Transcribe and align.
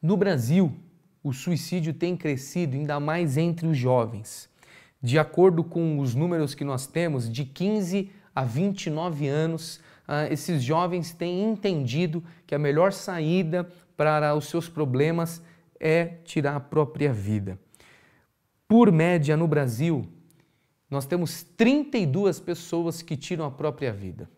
No 0.00 0.16
Brasil, 0.16 0.72
o 1.22 1.32
suicídio 1.32 1.92
tem 1.92 2.16
crescido 2.16 2.76
ainda 2.76 3.00
mais 3.00 3.36
entre 3.36 3.66
os 3.66 3.76
jovens. 3.76 4.48
De 5.02 5.18
acordo 5.18 5.64
com 5.64 5.98
os 5.98 6.14
números 6.14 6.54
que 6.54 6.64
nós 6.64 6.86
temos, 6.86 7.30
de 7.30 7.44
15 7.44 8.10
a 8.34 8.44
29 8.44 9.26
anos, 9.26 9.80
ah, 10.06 10.26
esses 10.28 10.62
jovens 10.62 11.12
têm 11.12 11.50
entendido 11.50 12.22
que 12.46 12.54
a 12.54 12.58
melhor 12.58 12.92
saída 12.92 13.68
para 13.96 14.34
os 14.34 14.46
seus 14.46 14.68
problemas 14.68 15.42
é 15.80 16.04
tirar 16.24 16.56
a 16.56 16.60
própria 16.60 17.12
vida. 17.12 17.58
Por 18.68 18.92
média, 18.92 19.36
no 19.36 19.48
Brasil, 19.48 20.06
nós 20.88 21.06
temos 21.06 21.42
32 21.42 22.38
pessoas 22.38 23.02
que 23.02 23.16
tiram 23.16 23.44
a 23.44 23.50
própria 23.50 23.92
vida. 23.92 24.30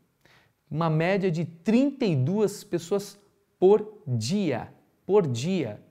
Uma 0.71 0.89
média 0.89 1.31
de 1.31 1.45
32 1.45 2.65
pessoas 2.65 3.19
por 3.59 4.03
dia. 4.07 4.73
Por 5.11 5.27
dia. 5.27 5.83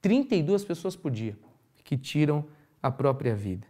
32 0.00 0.64
pessoas 0.64 0.94
por 0.94 1.10
dia 1.10 1.36
que 1.82 1.96
tiram 1.96 2.44
a 2.80 2.88
própria 2.88 3.34
vida. 3.34 3.66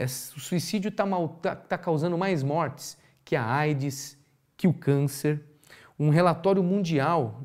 O 0.00 0.06
suicídio 0.40 0.88
está 0.88 1.04
tá, 1.42 1.56
tá 1.56 1.76
causando 1.76 2.16
mais 2.16 2.40
mortes 2.44 2.96
que 3.24 3.34
a 3.34 3.44
AIDS, 3.44 4.16
que 4.56 4.68
o 4.68 4.72
câncer. 4.72 5.42
Um 5.98 6.10
relatório 6.10 6.62
mundial 6.62 7.42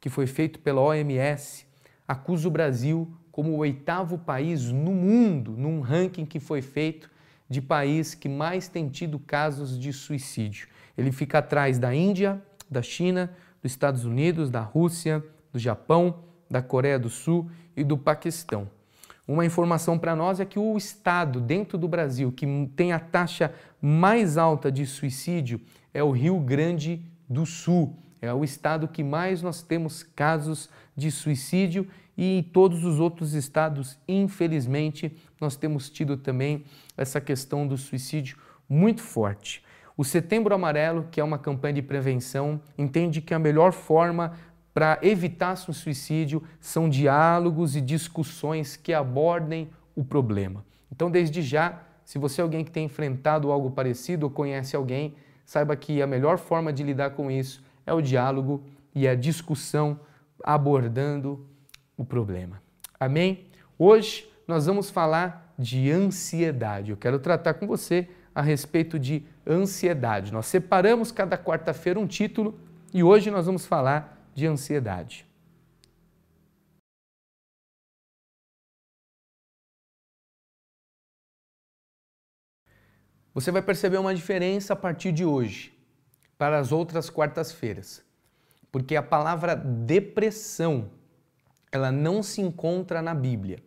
que 0.00 0.08
foi 0.08 0.26
feito 0.26 0.58
pela 0.58 0.80
OMS 0.80 1.64
acusa 2.08 2.48
o 2.48 2.50
Brasil 2.50 3.08
como 3.30 3.52
o 3.52 3.58
oitavo 3.58 4.18
país 4.18 4.64
no 4.64 4.90
mundo, 4.90 5.52
num 5.56 5.80
ranking 5.80 6.26
que 6.26 6.40
foi 6.40 6.60
feito 6.60 7.08
de 7.48 7.62
país 7.62 8.16
que 8.16 8.28
mais 8.28 8.66
tem 8.66 8.88
tido 8.88 9.20
casos 9.20 9.78
de 9.78 9.92
suicídio. 9.92 10.66
Ele 10.98 11.12
fica 11.12 11.38
atrás 11.38 11.78
da 11.78 11.94
Índia, 11.94 12.42
da 12.68 12.82
China, 12.82 13.32
dos 13.62 13.70
Estados 13.70 14.04
Unidos, 14.04 14.50
da 14.50 14.60
Rússia, 14.60 15.24
do 15.56 15.58
Japão, 15.58 16.16
da 16.50 16.60
Coreia 16.60 16.98
do 16.98 17.08
Sul 17.08 17.50
e 17.74 17.82
do 17.82 17.96
Paquistão. 17.96 18.68
Uma 19.26 19.46
informação 19.46 19.98
para 19.98 20.14
nós 20.14 20.38
é 20.38 20.44
que 20.44 20.58
o 20.58 20.76
estado 20.76 21.40
dentro 21.40 21.78
do 21.78 21.88
Brasil 21.88 22.30
que 22.30 22.46
tem 22.76 22.92
a 22.92 23.00
taxa 23.00 23.52
mais 23.80 24.36
alta 24.36 24.70
de 24.70 24.84
suicídio 24.84 25.58
é 25.94 26.02
o 26.02 26.10
Rio 26.10 26.38
Grande 26.38 27.02
do 27.26 27.46
Sul. 27.46 27.96
É 28.20 28.32
o 28.34 28.44
estado 28.44 28.86
que 28.86 29.02
mais 29.02 29.40
nós 29.40 29.62
temos 29.62 30.02
casos 30.02 30.68
de 30.94 31.10
suicídio 31.10 31.88
e 32.18 32.38
em 32.38 32.42
todos 32.42 32.84
os 32.84 33.00
outros 33.00 33.32
estados, 33.32 33.98
infelizmente, 34.06 35.16
nós 35.40 35.56
temos 35.56 35.88
tido 35.88 36.18
também 36.18 36.64
essa 36.98 37.18
questão 37.18 37.66
do 37.66 37.78
suicídio 37.78 38.36
muito 38.68 39.00
forte. 39.00 39.64
O 39.96 40.04
Setembro 40.04 40.54
Amarelo, 40.54 41.08
que 41.10 41.18
é 41.18 41.24
uma 41.24 41.38
campanha 41.38 41.74
de 41.74 41.82
prevenção, 41.82 42.60
entende 42.76 43.22
que 43.22 43.32
a 43.32 43.38
melhor 43.38 43.72
forma 43.72 44.34
para 44.76 44.98
evitar 45.00 45.54
o 45.54 45.72
suicídio 45.72 46.42
são 46.60 46.86
diálogos 46.86 47.74
e 47.74 47.80
discussões 47.80 48.76
que 48.76 48.92
abordem 48.92 49.70
o 49.94 50.04
problema. 50.04 50.62
Então, 50.92 51.10
desde 51.10 51.40
já, 51.40 51.80
se 52.04 52.18
você 52.18 52.42
é 52.42 52.44
alguém 52.44 52.62
que 52.62 52.70
tem 52.70 52.84
enfrentado 52.84 53.50
algo 53.50 53.70
parecido 53.70 54.26
ou 54.26 54.30
conhece 54.30 54.76
alguém, 54.76 55.14
saiba 55.46 55.74
que 55.76 56.02
a 56.02 56.06
melhor 56.06 56.36
forma 56.36 56.74
de 56.74 56.82
lidar 56.82 57.12
com 57.12 57.30
isso 57.30 57.64
é 57.86 57.94
o 57.94 58.02
diálogo 58.02 58.64
e 58.94 59.08
a 59.08 59.14
discussão 59.14 59.98
abordando 60.44 61.46
o 61.96 62.04
problema. 62.04 62.60
Amém? 63.00 63.46
Hoje 63.78 64.30
nós 64.46 64.66
vamos 64.66 64.90
falar 64.90 65.54
de 65.58 65.90
ansiedade. 65.90 66.90
Eu 66.90 66.98
quero 66.98 67.18
tratar 67.18 67.54
com 67.54 67.66
você 67.66 68.10
a 68.34 68.42
respeito 68.42 68.98
de 68.98 69.24
ansiedade. 69.46 70.34
Nós 70.34 70.44
separamos 70.44 71.10
cada 71.10 71.38
quarta-feira 71.38 71.98
um 71.98 72.06
título 72.06 72.60
e 72.92 73.02
hoje 73.02 73.30
nós 73.30 73.46
vamos 73.46 73.64
falar 73.64 74.15
de 74.36 74.46
ansiedade. 74.46 75.26
Você 83.32 83.50
vai 83.50 83.62
perceber 83.62 83.96
uma 83.96 84.14
diferença 84.14 84.74
a 84.74 84.76
partir 84.76 85.10
de 85.10 85.24
hoje 85.24 85.74
para 86.36 86.58
as 86.58 86.70
outras 86.70 87.08
quartas-feiras, 87.08 88.04
porque 88.70 88.94
a 88.94 89.02
palavra 89.02 89.54
depressão 89.56 90.90
ela 91.72 91.90
não 91.90 92.22
se 92.22 92.42
encontra 92.42 93.00
na 93.00 93.14
Bíblia. 93.14 93.62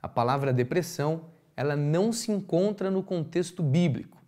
A 0.00 0.08
palavra 0.08 0.52
depressão 0.52 1.30
ela 1.56 1.74
não 1.74 2.12
se 2.12 2.30
encontra 2.30 2.92
no 2.92 3.02
contexto 3.02 3.60
bíblico. 3.60 4.22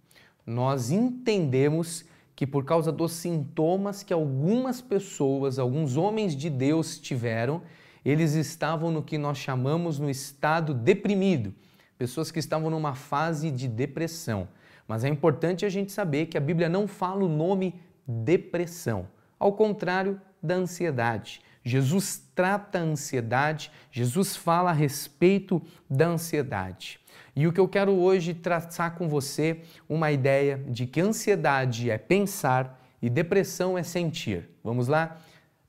Nós 0.44 0.90
entendemos 0.90 2.04
que 2.38 2.46
por 2.46 2.64
causa 2.64 2.92
dos 2.92 3.10
sintomas 3.14 4.04
que 4.04 4.12
algumas 4.12 4.80
pessoas, 4.80 5.58
alguns 5.58 5.96
homens 5.96 6.36
de 6.36 6.48
Deus 6.48 6.96
tiveram, 7.00 7.62
eles 8.04 8.34
estavam 8.34 8.92
no 8.92 9.02
que 9.02 9.18
nós 9.18 9.38
chamamos 9.38 9.98
no 9.98 10.08
estado 10.08 10.72
deprimido, 10.72 11.52
pessoas 11.98 12.30
que 12.30 12.38
estavam 12.38 12.70
numa 12.70 12.94
fase 12.94 13.50
de 13.50 13.66
depressão. 13.66 14.46
Mas 14.86 15.02
é 15.02 15.08
importante 15.08 15.66
a 15.66 15.68
gente 15.68 15.90
saber 15.90 16.26
que 16.26 16.38
a 16.38 16.40
Bíblia 16.40 16.68
não 16.68 16.86
fala 16.86 17.24
o 17.24 17.28
nome 17.28 17.74
depressão, 18.06 19.08
ao 19.36 19.54
contrário 19.54 20.20
da 20.40 20.54
ansiedade. 20.54 21.40
Jesus 21.64 22.22
trata 22.36 22.78
a 22.78 22.82
ansiedade, 22.82 23.72
Jesus 23.90 24.36
fala 24.36 24.70
a 24.70 24.74
respeito 24.74 25.60
da 25.90 26.06
ansiedade. 26.06 26.97
E 27.38 27.46
o 27.46 27.52
que 27.52 27.60
eu 27.60 27.68
quero 27.68 27.92
hoje 27.92 28.34
traçar 28.34 28.96
com 28.96 29.08
você 29.08 29.60
uma 29.88 30.10
ideia 30.10 30.58
de 30.66 30.86
que 30.86 31.00
ansiedade 31.00 31.88
é 31.88 31.96
pensar 31.96 32.84
e 33.00 33.08
depressão 33.08 33.78
é 33.78 33.84
sentir. 33.84 34.50
Vamos 34.64 34.88
lá? 34.88 35.18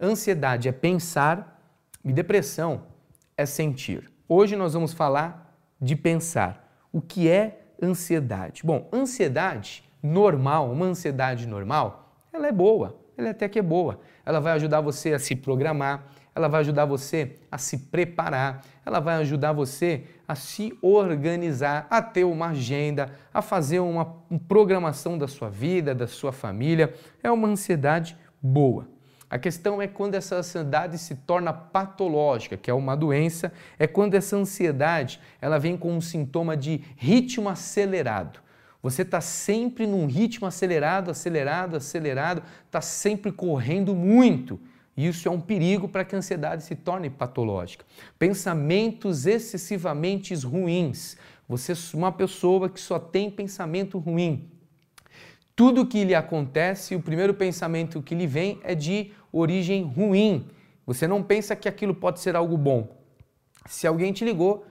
Ansiedade 0.02 0.68
é 0.68 0.72
pensar 0.72 1.62
e 2.03 2.12
depressão 2.12 2.85
é 3.38 3.46
sentir. 3.46 4.12
Hoje 4.28 4.56
nós 4.56 4.74
vamos 4.74 4.94
falar 4.94 5.56
de 5.80 5.96
pensar. 5.96 6.75
O 6.91 7.00
que 7.00 7.30
é 7.30 7.62
ansiedade? 7.80 8.63
Bom, 8.66 8.90
ansiedade 8.91 9.84
normal, 10.01 10.72
uma 10.72 10.88
ansiedade 10.88 11.46
normal, 11.46 12.16
ela 12.34 12.47
é 12.47 12.51
boa, 12.51 13.00
ela 13.16 13.28
é 13.28 13.31
até 13.31 13.47
que 13.47 13.59
é 13.59 13.62
boa. 13.62 14.00
Ela 14.29 14.40
vai 14.40 14.53
ajudar 14.53 14.79
você 14.79 15.12
a 15.13 15.17
se 15.17 15.35
programar, 15.35 16.06
ela 16.35 16.47
vai 16.47 16.59
ajudar 16.59 16.85
você 16.85 17.38
a 17.51 17.57
se 17.57 17.79
preparar, 17.79 18.63
ela 18.85 19.00
vai 19.00 19.16
ajudar 19.16 19.53
você 19.53 20.03
a 20.28 20.35
se 20.35 20.78
organizar, 20.84 21.88
a 21.90 22.00
ter 22.00 22.25
uma 22.25 22.50
agenda, 22.50 23.12
a 23.34 23.41
fazer 23.41 23.79
uma, 23.79 24.06
programação 24.47 25.18
da 25.18 25.28
sua 25.28 25.50
vida, 25.50 25.95
da 25.95 26.06
sua 26.06 26.31
família. 26.31 26.94
É 27.23 27.31
uma 27.31 27.47
ansiedade 27.47 28.16
boa. 28.39 28.88
A 29.28 29.39
questão 29.39 29.81
é 29.81 29.88
quando 29.88 30.13
essa 30.13 30.35
ansiedade 30.35 31.00
se 31.00 31.16
torna 31.16 31.51
patológica, 31.51 32.56
que 32.56 32.69
é 32.69 32.73
uma 32.73 32.95
doença, 32.95 33.51
é 33.79 33.88
quando 33.88 34.13
essa 34.13 34.38
ansiedade 34.38 35.19
ela 35.41 35.57
vem 35.57 35.75
com 35.75 35.91
um 35.91 36.01
sintoma 36.01 36.56
de 36.56 36.84
ritmo 36.95 37.50
acelerado. 37.50 38.39
Você 38.81 39.01
está 39.01 39.19
sempre 39.19 39.85
num 39.85 40.06
ritmo 40.06 40.47
acelerado, 40.47 41.12
acelerado, 41.12 41.75
acelerado, 41.75 42.41
está 42.66 42.79
sempre 42.79 43.31
correndo 43.31 43.94
muito. 43.94 44.59
Isso 44.95 45.28
é 45.28 45.31
um 45.31 45.40
perigo 45.40 45.88
para 45.88 46.03
que 46.03 46.16
a 46.16 46.17
ansiedade 46.17 46.63
se 46.63 46.75
torne 46.75 47.09
patológica. 47.09 47.85
Pensamentos 48.18 49.25
excessivamente 49.25 50.34
ruins. 50.35 51.18
Você 51.47 51.72
é 51.72 51.75
uma 51.94 52.12
pessoa 52.12 52.69
que 52.69 52.79
só 52.79 53.00
tem 53.00 53.29
pensamento 53.29 53.97
ruim. 53.97 54.50
Tudo 55.56 55.85
que 55.85 56.06
lhe 56.06 56.16
acontece, 56.16 56.95
o 56.95 57.01
primeiro 57.01 57.34
pensamento 57.34 58.01
que 58.01 58.16
lhe 58.16 58.28
vem 58.28 58.59
é 58.63 58.73
de 58.75 59.12
origem 59.31 59.84
ruim. 59.84 60.47
Você 60.85 61.07
não 61.07 61.22
pensa 61.22 61.56
que 61.56 61.68
aquilo 61.68 61.94
pode 61.94 62.19
ser 62.19 62.35
algo 62.35 62.57
bom. 62.57 62.97
Se 63.68 63.85
alguém 63.85 64.13
te 64.13 64.23
ligou, 64.23 64.66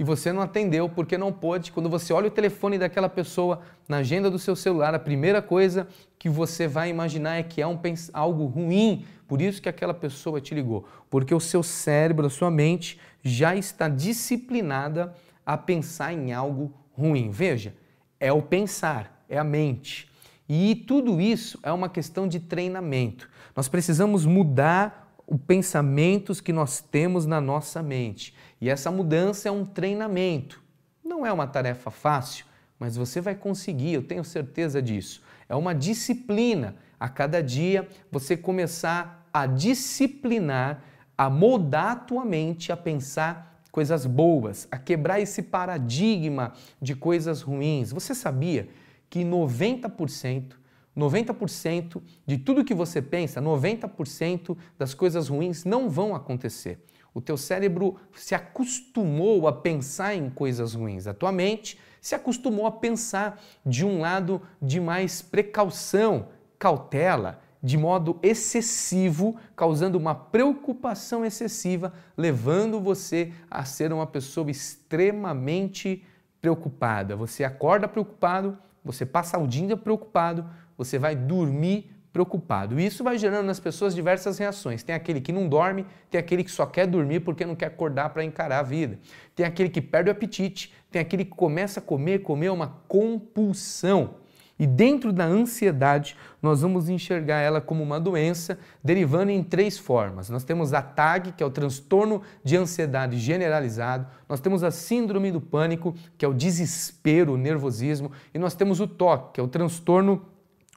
e 0.00 0.02
você 0.02 0.32
não 0.32 0.40
atendeu 0.40 0.88
porque 0.88 1.18
não 1.18 1.30
pôde. 1.30 1.70
Quando 1.70 1.90
você 1.90 2.10
olha 2.10 2.28
o 2.28 2.30
telefone 2.30 2.78
daquela 2.78 3.06
pessoa 3.06 3.60
na 3.86 3.98
agenda 3.98 4.30
do 4.30 4.38
seu 4.38 4.56
celular, 4.56 4.94
a 4.94 4.98
primeira 4.98 5.42
coisa 5.42 5.86
que 6.18 6.26
você 6.26 6.66
vai 6.66 6.88
imaginar 6.88 7.36
é 7.36 7.42
que 7.42 7.60
é 7.60 7.66
um, 7.66 7.78
algo 8.14 8.46
ruim, 8.46 9.04
por 9.28 9.42
isso 9.42 9.60
que 9.60 9.68
aquela 9.68 9.92
pessoa 9.92 10.40
te 10.40 10.54
ligou, 10.54 10.88
porque 11.10 11.34
o 11.34 11.38
seu 11.38 11.62
cérebro, 11.62 12.26
a 12.26 12.30
sua 12.30 12.50
mente 12.50 12.98
já 13.22 13.54
está 13.54 13.90
disciplinada 13.90 15.14
a 15.44 15.58
pensar 15.58 16.14
em 16.14 16.32
algo 16.32 16.72
ruim. 16.96 17.28
Veja, 17.28 17.74
é 18.18 18.32
o 18.32 18.40
pensar, 18.40 19.22
é 19.28 19.36
a 19.36 19.44
mente. 19.44 20.10
E 20.48 20.74
tudo 20.74 21.20
isso 21.20 21.58
é 21.62 21.70
uma 21.70 21.90
questão 21.90 22.26
de 22.26 22.40
treinamento. 22.40 23.28
Nós 23.54 23.68
precisamos 23.68 24.24
mudar 24.24 25.09
os 25.30 25.40
pensamentos 25.46 26.40
que 26.40 26.52
nós 26.52 26.80
temos 26.80 27.24
na 27.24 27.40
nossa 27.40 27.80
mente. 27.82 28.34
E 28.60 28.68
essa 28.68 28.90
mudança 28.90 29.48
é 29.48 29.52
um 29.52 29.64
treinamento. 29.64 30.60
Não 31.04 31.24
é 31.24 31.32
uma 31.32 31.46
tarefa 31.46 31.90
fácil, 31.90 32.44
mas 32.78 32.96
você 32.96 33.20
vai 33.20 33.36
conseguir, 33.36 33.92
eu 33.92 34.02
tenho 34.02 34.24
certeza 34.24 34.82
disso. 34.82 35.22
É 35.48 35.54
uma 35.54 35.72
disciplina. 35.72 36.74
A 36.98 37.08
cada 37.08 37.42
dia 37.42 37.88
você 38.10 38.36
começar 38.36 39.26
a 39.32 39.46
disciplinar, 39.46 40.82
a 41.16 41.30
moldar 41.30 41.92
a 41.92 41.96
tua 41.96 42.24
mente 42.24 42.72
a 42.72 42.76
pensar 42.76 43.62
coisas 43.70 44.04
boas, 44.04 44.66
a 44.70 44.76
quebrar 44.76 45.20
esse 45.20 45.42
paradigma 45.42 46.52
de 46.82 46.96
coisas 46.96 47.40
ruins. 47.40 47.92
Você 47.92 48.14
sabia 48.14 48.68
que 49.08 49.20
90% 49.20 50.59
90% 51.00 52.02
de 52.26 52.38
tudo 52.38 52.64
que 52.64 52.74
você 52.74 53.00
pensa, 53.00 53.40
90% 53.40 54.56
das 54.78 54.94
coisas 54.94 55.28
ruins 55.28 55.64
não 55.64 55.88
vão 55.88 56.14
acontecer. 56.14 56.84
O 57.12 57.20
teu 57.20 57.36
cérebro 57.36 57.96
se 58.14 58.34
acostumou 58.34 59.48
a 59.48 59.52
pensar 59.52 60.14
em 60.14 60.30
coisas 60.30 60.74
ruins. 60.74 61.06
A 61.06 61.14
tua 61.14 61.32
mente 61.32 61.78
se 62.00 62.14
acostumou 62.14 62.66
a 62.66 62.72
pensar 62.72 63.42
de 63.66 63.84
um 63.84 64.00
lado 64.00 64.40
de 64.62 64.80
mais 64.80 65.20
precaução, 65.20 66.28
cautela, 66.58 67.40
de 67.62 67.76
modo 67.76 68.18
excessivo, 68.22 69.36
causando 69.54 69.98
uma 69.98 70.14
preocupação 70.14 71.24
excessiva, 71.24 71.92
levando 72.16 72.80
você 72.80 73.32
a 73.50 73.64
ser 73.64 73.92
uma 73.92 74.06
pessoa 74.06 74.50
extremamente 74.50 76.02
preocupada. 76.40 77.14
Você 77.16 77.44
acorda 77.44 77.86
preocupado, 77.86 78.56
você 78.84 79.04
passa 79.04 79.38
o 79.38 79.46
dia 79.46 79.76
preocupado, 79.76 80.48
você 80.76 80.98
vai 80.98 81.14
dormir 81.14 81.90
preocupado. 82.12 82.78
E 82.80 82.86
isso 82.86 83.04
vai 83.04 83.16
gerando 83.16 83.46
nas 83.46 83.60
pessoas 83.60 83.94
diversas 83.94 84.38
reações. 84.38 84.82
Tem 84.82 84.94
aquele 84.94 85.20
que 85.20 85.32
não 85.32 85.48
dorme, 85.48 85.86
tem 86.10 86.18
aquele 86.18 86.42
que 86.42 86.50
só 86.50 86.66
quer 86.66 86.86
dormir 86.86 87.20
porque 87.20 87.46
não 87.46 87.54
quer 87.54 87.66
acordar 87.66 88.10
para 88.10 88.24
encarar 88.24 88.58
a 88.58 88.62
vida. 88.62 88.98
Tem 89.34 89.46
aquele 89.46 89.68
que 89.68 89.80
perde 89.80 90.10
o 90.10 90.12
apetite, 90.12 90.74
tem 90.90 91.00
aquele 91.00 91.24
que 91.24 91.30
começa 91.30 91.80
a 91.80 91.82
comer, 91.82 92.20
comer 92.20 92.50
uma 92.50 92.68
compulsão. 92.88 94.16
E 94.60 94.66
dentro 94.66 95.10
da 95.10 95.24
ansiedade, 95.24 96.14
nós 96.42 96.60
vamos 96.60 96.90
enxergar 96.90 97.38
ela 97.38 97.62
como 97.62 97.82
uma 97.82 97.98
doença, 97.98 98.58
derivando 98.84 99.30
em 99.30 99.42
três 99.42 99.78
formas. 99.78 100.28
Nós 100.28 100.44
temos 100.44 100.74
a 100.74 100.82
TAG, 100.82 101.32
que 101.32 101.42
é 101.42 101.46
o 101.46 101.50
transtorno 101.50 102.20
de 102.44 102.58
ansiedade 102.58 103.18
generalizado, 103.18 104.06
nós 104.28 104.38
temos 104.38 104.62
a 104.62 104.70
síndrome 104.70 105.32
do 105.32 105.40
pânico, 105.40 105.94
que 106.18 106.26
é 106.26 106.28
o 106.28 106.34
desespero, 106.34 107.32
o 107.32 107.36
nervosismo, 107.38 108.12
e 108.34 108.38
nós 108.38 108.54
temos 108.54 108.80
o 108.80 108.86
TOC, 108.86 109.32
que 109.32 109.40
é 109.40 109.42
o 109.42 109.48
transtorno 109.48 110.26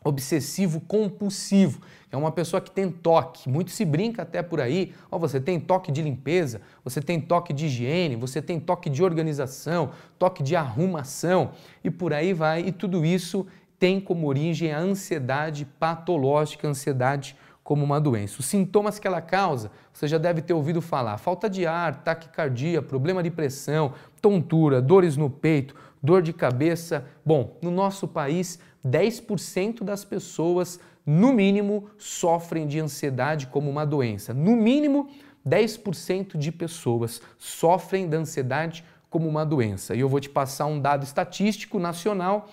obsessivo 0.01 0.80
compulsivo. 0.81 1.81
É 2.12 2.18
uma 2.18 2.31
pessoa 2.31 2.62
que 2.62 2.69
tem 2.69 2.91
toque. 2.91 3.50
Muito 3.50 3.71
se 3.71 3.83
brinca 3.83 4.21
até 4.21 4.44
por 4.44 4.62
aí. 4.62 4.94
Oh, 5.09 5.18
você 5.18 5.39
tem 5.39 5.59
toque 5.59 5.91
de 5.91 6.01
limpeza, 6.01 6.62
você 6.83 7.01
tem 7.01 7.19
toque 7.19 7.51
de 7.51 7.65
higiene, 7.65 8.15
você 8.15 8.41
tem 8.41 8.59
toque 8.59 8.89
de 8.89 9.03
organização, 9.03 9.91
toque 10.19 10.44
de 10.44 10.56
arrumação 10.56 11.51
e 11.83 11.89
por 11.89 12.13
aí 12.13 12.33
vai. 12.33 12.62
E 12.62 12.71
tudo 12.71 13.03
isso 13.03 13.47
tem 13.79 13.99
como 13.99 14.27
origem 14.27 14.71
a 14.71 14.79
ansiedade 14.79 15.65
patológica, 15.65 16.67
a 16.67 16.71
ansiedade 16.71 17.35
como 17.63 17.83
uma 17.83 17.99
doença. 17.99 18.39
Os 18.39 18.45
sintomas 18.45 18.99
que 18.99 19.07
ela 19.07 19.21
causa, 19.21 19.71
você 19.91 20.07
já 20.07 20.17
deve 20.17 20.41
ter 20.41 20.53
ouvido 20.53 20.81
falar: 20.81 21.17
falta 21.17 21.49
de 21.49 21.65
ar, 21.65 22.03
taquicardia, 22.03 22.81
problema 22.81 23.23
de 23.23 23.31
pressão, 23.31 23.93
tontura, 24.21 24.81
dores 24.81 25.15
no 25.15 25.29
peito, 25.29 25.75
dor 26.01 26.21
de 26.21 26.33
cabeça. 26.33 27.05
Bom, 27.25 27.57
no 27.61 27.71
nosso 27.71 28.07
país, 28.07 28.59
10% 28.85 29.83
das 29.83 30.03
pessoas, 30.03 30.79
no 31.05 31.31
mínimo, 31.31 31.89
sofrem 31.97 32.67
de 32.67 32.79
ansiedade 32.79 33.47
como 33.47 33.69
uma 33.69 33.85
doença. 33.85 34.33
No 34.33 34.55
mínimo, 34.55 35.09
10% 35.47 36.37
de 36.37 36.51
pessoas 36.51 37.21
sofrem 37.37 38.09
da 38.09 38.17
ansiedade 38.17 38.83
como 39.09 39.27
uma 39.27 39.45
doença. 39.45 39.95
E 39.95 39.99
eu 39.99 40.09
vou 40.09 40.19
te 40.19 40.29
passar 40.29 40.65
um 40.65 40.79
dado 40.79 41.03
estatístico 41.03 41.79
nacional 41.79 42.49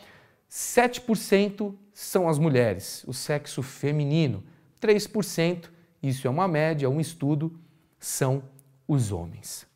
7% 0.51 1.75
são 1.93 2.29
as 2.29 2.39
mulheres, 2.39 3.05
o 3.07 3.13
sexo 3.13 3.63
feminino. 3.63 4.43
3%, 4.81 5.71
isso 6.03 6.27
é 6.27 6.31
uma 6.31 6.49
média, 6.49 6.91
um 6.91 7.01
estudo, 7.01 7.59
são 7.99 8.43
os 8.89 9.13
homens. 9.13 9.67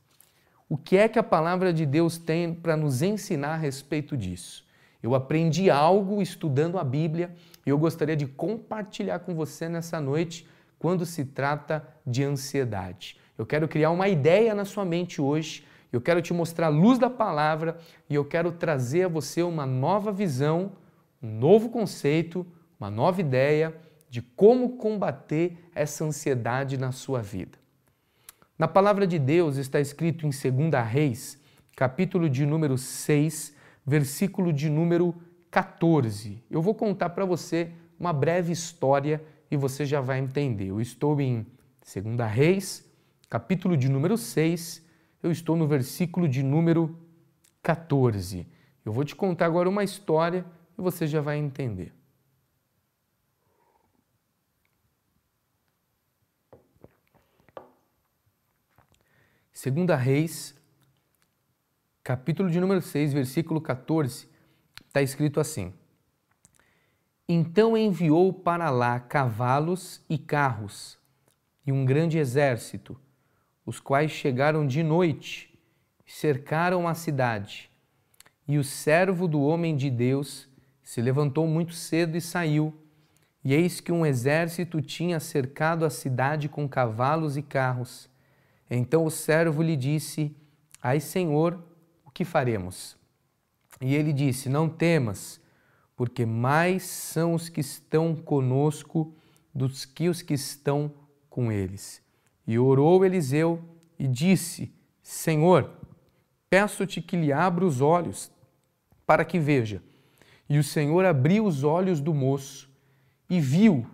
O 0.69 0.76
que 0.76 0.97
é 0.97 1.09
que 1.09 1.19
a 1.19 1.23
palavra 1.23 1.73
de 1.73 1.87
Deus 1.87 2.19
tem 2.19 2.53
para 2.53 2.76
nos 2.76 3.03
ensinar 3.03 3.55
a 3.55 3.56
respeito 3.56 4.17
disso? 4.17 4.65
Eu 5.03 5.15
aprendi 5.15 5.71
algo 5.71 6.21
estudando 6.23 6.79
a 6.79 6.82
Bíblia 6.82 7.35
e 7.65 7.70
eu 7.70 7.79
gostaria 7.79 8.17
de 8.17 8.27
compartilhar 8.27 9.20
com 9.20 9.35
você 9.35 9.69
nessa 9.69 10.00
noite 10.00 10.49
quando 10.79 11.06
se 11.06 11.27
trata 11.27 11.87
de 12.06 12.25
ansiedade. 12.25 13.17
Eu 13.37 13.44
quero 13.44 13.69
criar 13.69 13.91
uma 13.91 14.09
ideia 14.09 14.55
na 14.55 14.65
sua 14.65 14.85
mente 14.85 15.20
hoje 15.20 15.65
eu 15.94 16.00
quero 16.00 16.20
te 16.20 16.35
mostrar 16.35 16.67
a 16.67 16.70
luz 16.70 16.99
da 16.99 17.08
palavra 17.08 17.79
e 18.11 18.17
eu 18.17 18.25
quero 18.25 18.50
trazer 18.50 19.05
a 19.05 19.08
você 19.08 19.43
uma 19.43 19.64
nova 19.64 20.11
visão, 20.11 20.73
um 21.23 21.38
novo 21.38 21.69
conceito, 21.69 22.44
uma 22.81 22.91
nova 22.91 23.20
ideia 23.20 23.76
de 24.11 24.20
como 24.20 24.76
combater 24.76 25.56
essa 25.73 26.05
ansiedade 26.05 26.76
na 26.76 26.91
sua 26.91 27.23
vida. 27.23 27.58
Na 28.58 28.67
palavra 28.67 29.06
de 29.06 29.20
Deus 29.20 29.56
está 29.56 29.81
escrito 29.81 30.26
em 30.26 30.31
2 30.31 30.85
Reis, 30.85 31.41
capítulo 31.76 32.29
de 32.29 32.44
número 32.44 32.76
6, 32.76 33.55
versículo 33.87 34.52
de 34.52 34.69
número 34.69 35.14
14. 35.49 36.43
Eu 36.50 36.61
vou 36.61 36.75
contar 36.75 37.11
para 37.11 37.25
você 37.25 37.70
uma 38.00 38.12
breve 38.12 38.52
história 38.52 39.23
e 39.49 39.56
você 39.56 39.85
já 39.87 40.00
vai 40.00 40.19
entender. 40.19 40.70
Eu 40.70 40.81
estou 40.81 41.20
em 41.20 41.46
2 41.82 42.29
Reis, 42.29 42.85
capítulo 43.31 43.76
de 43.76 43.88
número 43.88 44.19
6, 44.19 44.84
eu 45.25 45.32
estou 45.32 45.56
no 45.56 45.67
versículo 45.67 46.29
de 46.29 46.43
número 46.43 46.99
14. 47.62 48.47
Eu 48.85 48.93
vou 48.93 49.05
te 49.05 49.17
contar 49.17 49.47
agora 49.47 49.67
uma 49.67 49.82
história 49.82 50.44
e 50.76 50.82
você 50.82 51.06
já 51.06 51.23
vai 51.23 51.38
entender. 51.38 51.94
Segunda 59.50 59.97
Reis, 59.97 60.55
capítulo 62.03 62.50
de 62.50 62.61
número 62.61 62.82
6, 62.82 63.15
versículo 63.15 63.62
14, 63.62 64.29
está 64.87 65.00
escrito 65.00 65.41
assim: 65.41 65.73
Então 67.27 67.79
enviou 67.79 68.31
para 68.31 68.69
lá 68.69 69.00
cavalos 69.00 70.05
e 70.06 70.19
carros 70.19 70.99
e 71.67 71.73
um 71.73 71.87
grande 71.87 72.19
exército 72.19 73.00
os 73.65 73.81
quais 73.81 74.11
chegaram 74.11 74.67
de 74.67 74.83
noite, 74.83 75.59
cercaram 76.07 76.87
a 76.87 76.95
cidade. 76.95 77.71
E 78.47 78.59
o 78.59 78.65
servo 78.65 79.27
do 79.27 79.41
homem 79.41 79.75
de 79.75 79.89
Deus 79.89 80.49
se 80.83 81.01
levantou 81.01 81.47
muito 81.47 81.73
cedo 81.73 82.17
e 82.17 82.21
saiu. 82.21 82.75
E 83.43 83.55
eis 83.55 83.81
que 83.81 83.91
um 83.91 84.05
exército 84.05 84.81
tinha 84.83 85.19
cercado 85.19 85.85
a 85.85 85.91
cidade 85.91 86.49
com 86.49 86.69
cavalos 86.69 87.37
e 87.37 87.43
carros. 87.43 88.09
Então 88.71 89.05
o 89.05 89.11
servo 89.11 89.63
lhe 89.63 89.77
disse: 89.77 90.37
Ai, 90.83 91.01
Senhor, 91.01 91.63
o 92.05 92.11
que 92.11 92.25
faremos? 92.25 92.97
E 93.81 93.95
ele 93.95 94.13
disse: 94.13 94.49
Não 94.49 94.69
temas, 94.69 95.41
porque 95.97 96.27
mais 96.27 96.83
são 96.85 97.35
os 97.35 97.49
que 97.49 97.61
estão 97.61 98.15
conosco 98.15 99.15
dos 99.55 99.85
que 99.85 100.09
os 100.09 100.21
que 100.21 100.35
estão 100.35 100.93
com 101.31 101.51
eles. 101.51 102.04
E 102.46 102.58
orou 102.58 103.05
Eliseu 103.05 103.61
e 103.99 104.06
disse: 104.06 104.73
Senhor, 105.02 105.70
peço-te 106.48 107.01
que 107.01 107.17
lhe 107.17 107.32
abra 107.32 107.65
os 107.65 107.81
olhos 107.81 108.31
para 109.06 109.24
que 109.24 109.39
veja. 109.39 109.82
E 110.48 110.58
o 110.58 110.65
Senhor 110.65 111.05
abriu 111.05 111.44
os 111.44 111.65
olhos 111.65 112.01
do 112.01 112.13
moço 112.13 112.70
e 113.29 113.41
viu, 113.41 113.86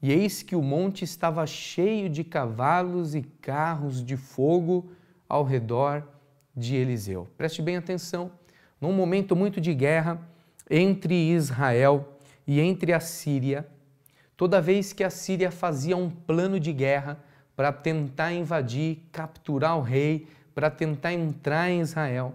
e 0.00 0.12
eis 0.12 0.42
que 0.42 0.54
o 0.54 0.62
monte 0.62 1.04
estava 1.04 1.46
cheio 1.46 2.08
de 2.08 2.22
cavalos 2.24 3.14
e 3.14 3.22
carros 3.22 4.04
de 4.04 4.16
fogo 4.16 4.90
ao 5.28 5.44
redor 5.44 6.06
de 6.56 6.76
Eliseu. 6.76 7.28
Preste 7.36 7.60
bem 7.60 7.76
atenção, 7.76 8.30
num 8.80 8.92
momento 8.92 9.36
muito 9.36 9.60
de 9.60 9.74
guerra 9.74 10.20
entre 10.68 11.14
Israel 11.32 12.18
e 12.46 12.60
entre 12.60 12.92
a 12.92 13.00
Síria, 13.00 13.68
toda 14.36 14.60
vez 14.60 14.92
que 14.92 15.04
a 15.04 15.10
Síria 15.10 15.50
fazia 15.50 15.96
um 15.96 16.08
plano 16.08 16.58
de 16.58 16.72
guerra, 16.72 17.22
para 17.60 17.72
tentar 17.72 18.32
invadir, 18.32 19.06
capturar 19.12 19.76
o 19.76 19.82
rei, 19.82 20.26
para 20.54 20.70
tentar 20.70 21.12
entrar 21.12 21.68
em 21.68 21.82
Israel. 21.82 22.32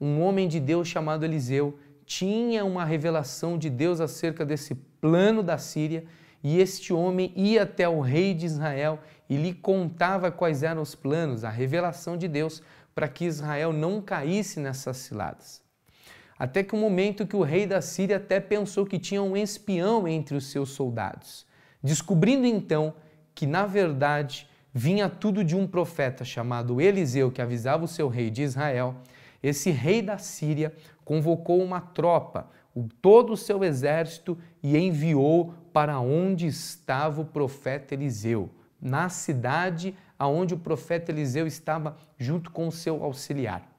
Um 0.00 0.20
homem 0.20 0.48
de 0.48 0.58
Deus 0.58 0.88
chamado 0.88 1.24
Eliseu 1.24 1.78
tinha 2.04 2.64
uma 2.64 2.84
revelação 2.84 3.56
de 3.56 3.70
Deus 3.70 4.00
acerca 4.00 4.44
desse 4.44 4.74
plano 4.74 5.44
da 5.44 5.58
Síria 5.58 6.04
e 6.42 6.58
este 6.58 6.92
homem 6.92 7.32
ia 7.36 7.62
até 7.62 7.88
o 7.88 8.00
rei 8.00 8.34
de 8.34 8.46
Israel 8.46 8.98
e 9.30 9.36
lhe 9.36 9.54
contava 9.54 10.32
quais 10.32 10.64
eram 10.64 10.82
os 10.82 10.96
planos, 10.96 11.44
a 11.44 11.50
revelação 11.50 12.16
de 12.16 12.26
Deus 12.26 12.60
para 12.96 13.06
que 13.06 13.26
Israel 13.26 13.72
não 13.72 14.02
caísse 14.02 14.58
nessas 14.58 14.96
ciladas. 14.96 15.62
Até 16.36 16.64
que 16.64 16.74
o 16.74 16.78
um 16.78 16.80
momento 16.80 17.28
que 17.28 17.36
o 17.36 17.44
rei 17.44 17.64
da 17.64 17.80
Síria 17.80 18.16
até 18.16 18.40
pensou 18.40 18.84
que 18.84 18.98
tinha 18.98 19.22
um 19.22 19.36
espião 19.36 20.08
entre 20.08 20.36
os 20.36 20.50
seus 20.50 20.70
soldados, 20.70 21.46
descobrindo 21.80 22.44
então 22.44 22.92
que 23.36 23.46
na 23.46 23.66
verdade 23.66 24.52
vinha 24.74 25.08
tudo 25.08 25.44
de 25.44 25.54
um 25.54 25.68
profeta 25.68 26.24
chamado 26.24 26.80
Eliseu, 26.80 27.30
que 27.30 27.40
avisava 27.40 27.84
o 27.84 27.88
seu 27.88 28.08
rei 28.08 28.28
de 28.28 28.42
Israel. 28.42 28.96
Esse 29.40 29.70
rei 29.70 30.02
da 30.02 30.18
Síria 30.18 30.74
convocou 31.04 31.62
uma 31.62 31.80
tropa, 31.80 32.50
todo 33.00 33.34
o 33.34 33.36
seu 33.36 33.62
exército, 33.62 34.36
e 34.60 34.76
enviou 34.76 35.54
para 35.72 36.00
onde 36.00 36.48
estava 36.48 37.20
o 37.20 37.24
profeta 37.24 37.94
Eliseu, 37.94 38.50
na 38.82 39.08
cidade 39.08 39.94
aonde 40.18 40.54
o 40.54 40.58
profeta 40.58 41.12
Eliseu 41.12 41.46
estava 41.46 41.96
junto 42.18 42.50
com 42.50 42.66
o 42.66 42.72
seu 42.72 43.04
auxiliar. 43.04 43.70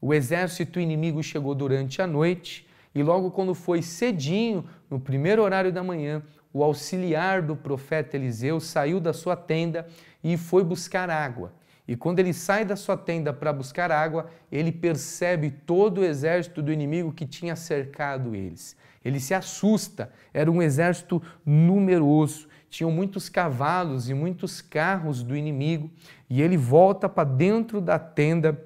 O 0.00 0.14
exército 0.14 0.80
inimigo 0.80 1.22
chegou 1.22 1.54
durante 1.54 2.00
a 2.00 2.06
noite 2.06 2.66
e 2.94 3.02
logo 3.02 3.30
quando 3.30 3.54
foi 3.54 3.82
cedinho, 3.82 4.64
no 4.90 5.00
primeiro 5.00 5.42
horário 5.42 5.72
da 5.72 5.82
manhã, 5.82 6.22
o 6.52 6.62
auxiliar 6.62 7.42
do 7.42 7.56
profeta 7.56 8.16
Eliseu 8.16 8.60
saiu 8.60 9.00
da 9.00 9.12
sua 9.12 9.36
tenda 9.36 9.86
e 10.22 10.36
foi 10.36 10.62
buscar 10.62 11.08
água. 11.08 11.52
E 11.86 11.96
quando 11.96 12.20
ele 12.20 12.32
sai 12.32 12.64
da 12.64 12.76
sua 12.76 12.96
tenda 12.96 13.32
para 13.32 13.52
buscar 13.52 13.90
água, 13.90 14.30
ele 14.50 14.70
percebe 14.70 15.50
todo 15.50 15.98
o 15.98 16.04
exército 16.04 16.62
do 16.62 16.72
inimigo 16.72 17.12
que 17.12 17.26
tinha 17.26 17.56
cercado 17.56 18.34
eles. 18.34 18.76
Ele 19.04 19.18
se 19.18 19.34
assusta, 19.34 20.12
era 20.32 20.50
um 20.50 20.62
exército 20.62 21.20
numeroso, 21.44 22.46
tinham 22.70 22.90
muitos 22.90 23.28
cavalos 23.28 24.08
e 24.08 24.14
muitos 24.14 24.60
carros 24.60 25.22
do 25.22 25.36
inimigo, 25.36 25.90
e 26.30 26.40
ele 26.40 26.56
volta 26.56 27.08
para 27.08 27.28
dentro 27.28 27.80
da 27.80 27.98
tenda 27.98 28.58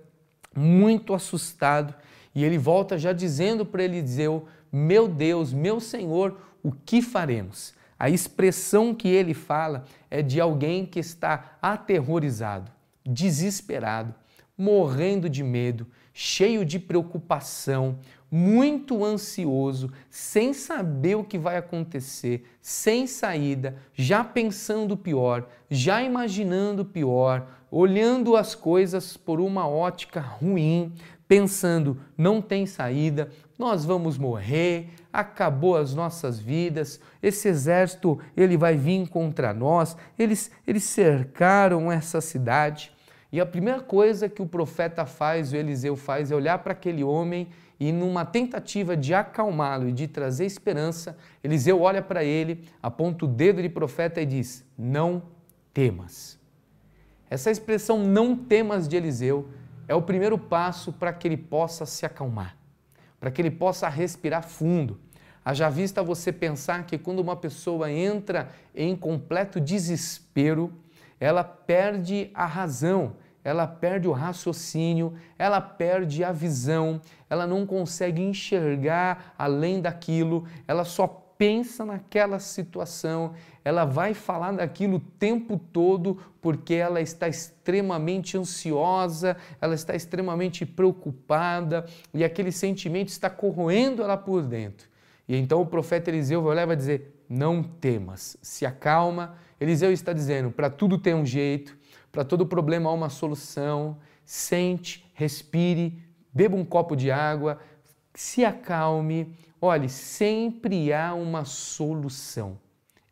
muito 0.55 1.15
assustado, 1.15 1.95
e 2.35 2.45
ele 2.45 2.59
volta 2.59 2.99
já 2.99 3.13
dizendo 3.13 3.65
para 3.65 3.83
Eliseu: 3.83 4.47
Meu 4.71 5.09
Deus, 5.09 5.55
meu 5.55 5.81
Senhor, 5.81 6.39
o 6.63 6.71
que 6.71 7.01
faremos? 7.01 7.75
A 7.99 8.11
expressão 8.11 8.95
que 8.95 9.09
ele 9.09 9.35
fala 9.35 9.85
é 10.11 10.23
de 10.23 10.41
alguém 10.41 10.85
que 10.85 10.99
está 10.99 11.57
aterrorizado, 11.63 12.71
desesperado, 13.05 14.15
morrendo 14.57 15.29
de 15.29 15.43
medo, 15.43 15.87
cheio 16.13 16.65
de 16.65 16.79
preocupação, 16.79 17.99
muito 18.31 19.05
ansioso, 19.05 19.93
sem 20.11 20.53
saber 20.53 21.15
o 21.15 21.25
que 21.25 21.39
vai 21.39 21.57
acontecer, 21.57 22.45
sem 22.61 23.07
saída, 23.07 23.77
já 23.95 24.25
pensando 24.25 24.93
o 24.93 24.97
pior, 24.97 25.49
já 25.71 26.03
imaginando 26.03 26.83
o 26.83 26.87
pior, 26.87 27.47
olhando 27.79 28.37
as 28.37 28.55
coisas 28.55 29.19
por 29.19 29.39
uma 29.39 29.69
ótica 29.69 30.19
ruim, 30.19 30.95
pensando 31.29 32.01
não 32.17 32.41
tem 32.41 32.65
saída, 32.65 33.29
nós 33.59 33.85
vamos 33.85 34.17
morrer, 34.17 34.89
acabou 35.13 35.77
as 35.77 35.95
nossas 35.95 36.39
vidas, 36.39 36.99
esse 37.23 37.49
exército 37.49 38.19
ele 38.35 38.57
vai 38.57 38.79
vir 38.79 39.07
contra 39.11 39.53
nós, 39.53 39.95
eles, 40.19 40.51
eles 40.67 40.85
cercaram 40.85 41.93
essa 41.93 42.19
cidade. 42.23 42.91
E 43.31 43.39
a 43.43 43.45
primeira 43.45 43.81
coisa 43.81 44.27
que 44.27 44.41
o 44.41 44.47
profeta 44.47 45.05
faz, 45.05 45.53
o 45.53 45.57
Eliseu 45.57 45.97
faz, 45.97 46.31
é 46.31 46.35
olhar 46.35 46.61
para 46.61 46.73
aquele 46.73 47.05
homem 47.05 47.47
e, 47.79 47.93
numa 47.93 48.25
tentativa 48.25 48.97
de 48.97 49.13
acalmá-lo 49.13 49.87
e 49.87 49.93
de 49.93 50.09
trazer 50.09 50.47
esperança, 50.47 51.15
Eliseu 51.45 51.83
olha 51.83 52.01
para 52.01 52.25
ele, 52.25 52.65
aponta 52.83 53.27
o 53.27 53.29
dedo 53.29 53.61
de 53.61 53.69
profeta 53.69 54.19
e 54.23 54.25
diz: 54.25 54.65
Não 54.79 55.23
temas. 55.75 56.46
Essa 57.29 57.51
expressão 57.51 57.99
não 57.99 58.37
temas 58.37 58.87
de 58.87 58.97
Eliseu 58.97 59.49
é 59.89 59.95
o 59.95 60.03
primeiro 60.03 60.39
passo 60.39 60.93
para 60.93 61.13
que 61.13 61.27
ele 61.27 61.37
possa 61.37 61.85
se 61.85 62.07
acalmar, 62.07 62.57
para 63.19 63.31
que 63.31 63.41
ele 63.41 63.51
possa 63.51 63.89
respirar 63.89 64.43
fundo. 64.43 65.01
Haja 65.45 65.69
vista 65.69 66.03
você 66.03 66.33
pensar 66.33 66.85
que 66.87 66.99
quando 66.99 67.21
uma 67.21 67.37
pessoa 67.37 67.91
entra 67.91 68.49
em 68.75 68.97
completo 68.97 69.61
desespero, 69.61 70.73
ela 71.21 71.45
perde 71.45 72.31
a 72.35 72.47
razão, 72.47 73.15
ela 73.43 73.67
perde 73.67 74.09
o 74.09 74.13
raciocínio, 74.13 75.15
ela 75.39 75.61
perde 75.61 76.25
a 76.25 76.33
visão, 76.33 77.01
ela 77.31 77.47
não 77.47 77.65
consegue 77.65 78.21
enxergar 78.21 79.35
além 79.39 79.81
daquilo, 79.81 80.45
ela 80.67 80.85
só 80.85 81.26
pensa 81.39 81.85
naquela 81.85 82.39
situação, 82.39 83.35
ela 83.65 83.85
vai 83.85 84.15
falar 84.15 84.53
daquilo 84.53 84.97
o 84.97 85.01
tempo 85.01 85.59
todo 85.73 86.19
porque 86.41 86.75
ela 86.75 87.01
está 87.01 87.29
extremamente 87.29 88.39
ansiosa, 88.39 89.37
ela 89.61 89.75
está 89.75 89.95
extremamente 89.95 90.65
preocupada 90.65 91.85
e 92.15 92.25
aquele 92.25 92.53
sentimento 92.53 93.09
está 93.09 93.29
corroendo 93.29 94.03
ela 94.03 94.17
por 94.17 94.43
dentro. 94.43 94.89
E 95.29 95.37
então 95.37 95.61
o 95.61 95.67
profeta 95.67 96.11
Eliseu 96.11 96.43
vai 96.43 96.77
dizer: 96.77 97.25
Não 97.29 97.63
temas, 97.63 98.37
se 98.41 98.65
acalma. 98.65 99.37
Eliseu 99.61 99.93
está 99.93 100.13
dizendo: 100.13 100.51
para 100.51 100.71
tudo 100.71 100.99
tem 100.99 101.15
um 101.15 101.27
jeito, 101.27 101.77
para 102.13 102.25
todo 102.25 102.47
problema 102.47 102.89
há 102.89 102.93
uma 102.93 103.11
solução. 103.11 103.99
Sente, 104.25 105.09
respire, 105.15 106.03
beba 106.33 106.57
um 106.57 106.65
copo 106.65 106.97
de 106.97 107.11
água, 107.11 107.59
se 108.15 108.45
acalme. 108.45 109.35
Olhe, 109.61 109.89
sempre 109.89 110.93
há 110.93 111.15
uma 111.15 111.45
solução. 111.45 112.59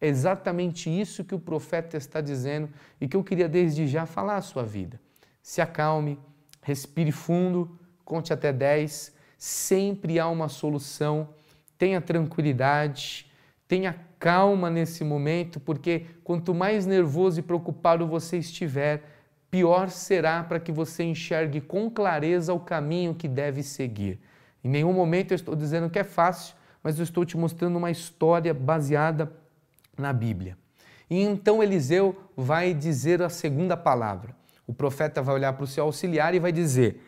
É 0.00 0.06
exatamente 0.06 0.90
isso 0.90 1.24
que 1.24 1.34
o 1.34 1.38
profeta 1.38 1.96
está 1.96 2.20
dizendo 2.20 2.68
e 3.00 3.08
que 3.08 3.16
eu 3.16 3.24
queria 3.24 3.48
desde 3.48 3.86
já 3.86 4.04
falar 4.04 4.36
à 4.36 4.42
sua 4.42 4.62
vida. 4.62 5.00
Se 5.42 5.62
acalme, 5.62 6.18
respire 6.60 7.10
fundo, 7.10 7.78
conte 8.04 8.32
até 8.32 8.52
10. 8.52 9.14
Sempre 9.38 10.18
há 10.18 10.28
uma 10.28 10.48
solução. 10.48 11.28
Tenha 11.78 12.00
tranquilidade, 12.00 13.30
tenha 13.66 13.98
calma 14.18 14.70
nesse 14.70 15.04
momento, 15.04 15.58
porque 15.58 16.06
quanto 16.22 16.54
mais 16.54 16.86
nervoso 16.86 17.40
e 17.40 17.42
preocupado 17.42 18.06
você 18.06 18.38
estiver, 18.38 19.02
pior 19.50 19.88
será 19.88 20.44
para 20.44 20.60
que 20.60 20.72
você 20.72 21.04
enxergue 21.04 21.60
com 21.60 21.90
clareza 21.90 22.52
o 22.52 22.60
caminho 22.60 23.14
que 23.14 23.28
deve 23.28 23.62
seguir. 23.62 24.20
Em 24.64 24.68
nenhum 24.68 24.92
momento 24.92 25.32
eu 25.32 25.36
estou 25.36 25.54
dizendo 25.54 25.90
que 25.90 25.98
é 25.98 26.04
fácil, 26.04 26.56
mas 26.82 26.98
eu 26.98 27.04
estou 27.04 27.24
te 27.24 27.36
mostrando 27.36 27.76
uma 27.76 27.90
história 27.90 28.54
baseada 28.54 29.30
na 29.96 30.12
Bíblia. 30.12 30.56
E 31.08 31.20
então 31.20 31.62
Eliseu 31.62 32.16
vai 32.34 32.72
dizer 32.72 33.22
a 33.22 33.28
segunda 33.28 33.76
palavra. 33.76 34.34
O 34.66 34.72
profeta 34.72 35.20
vai 35.20 35.34
olhar 35.34 35.52
para 35.52 35.64
o 35.64 35.66
seu 35.66 35.84
auxiliar 35.84 36.34
e 36.34 36.38
vai 36.38 36.50
dizer: 36.50 37.02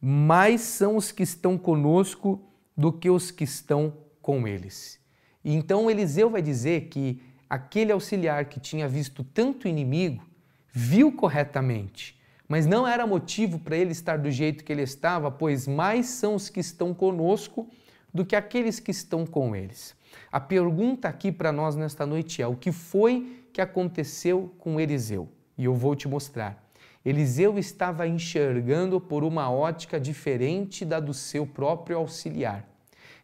Mais 0.00 0.62
são 0.62 0.96
os 0.96 1.12
que 1.12 1.22
estão 1.22 1.58
conosco 1.58 2.40
do 2.74 2.90
que 2.90 3.10
os 3.10 3.30
que 3.30 3.44
estão 3.44 3.92
com 4.22 4.48
eles. 4.48 4.98
E 5.44 5.54
então 5.54 5.90
Eliseu 5.90 6.30
vai 6.30 6.40
dizer 6.40 6.88
que 6.88 7.22
aquele 7.48 7.92
auxiliar 7.92 8.46
que 8.46 8.58
tinha 8.58 8.88
visto 8.88 9.22
tanto 9.22 9.68
inimigo 9.68 10.24
viu 10.72 11.12
corretamente, 11.12 12.18
mas 12.48 12.66
não 12.66 12.86
era 12.86 13.06
motivo 13.06 13.58
para 13.58 13.76
ele 13.76 13.92
estar 13.92 14.18
do 14.18 14.30
jeito 14.30 14.64
que 14.64 14.72
ele 14.72 14.82
estava, 14.82 15.30
pois 15.30 15.66
mais 15.66 16.06
são 16.06 16.34
os 16.34 16.48
que 16.48 16.60
estão 16.60 16.92
conosco 16.92 17.68
do 18.12 18.24
que 18.24 18.36
aqueles 18.36 18.78
que 18.78 18.90
estão 18.90 19.24
com 19.24 19.56
eles. 19.56 19.94
A 20.30 20.40
pergunta 20.40 21.08
aqui 21.08 21.32
para 21.32 21.52
nós 21.52 21.76
nesta 21.76 22.04
noite 22.04 22.42
é: 22.42 22.46
o 22.46 22.56
que 22.56 22.72
foi 22.72 23.46
que 23.52 23.60
aconteceu 23.60 24.52
com 24.58 24.80
Eliseu? 24.80 25.28
E 25.56 25.64
eu 25.64 25.74
vou 25.74 25.94
te 25.94 26.08
mostrar. 26.08 26.62
Eliseu 27.04 27.58
estava 27.58 28.06
enxergando 28.06 29.00
por 29.00 29.24
uma 29.24 29.50
ótica 29.50 29.98
diferente 29.98 30.84
da 30.84 31.00
do 31.00 31.12
seu 31.12 31.46
próprio 31.46 31.96
auxiliar. 31.96 32.68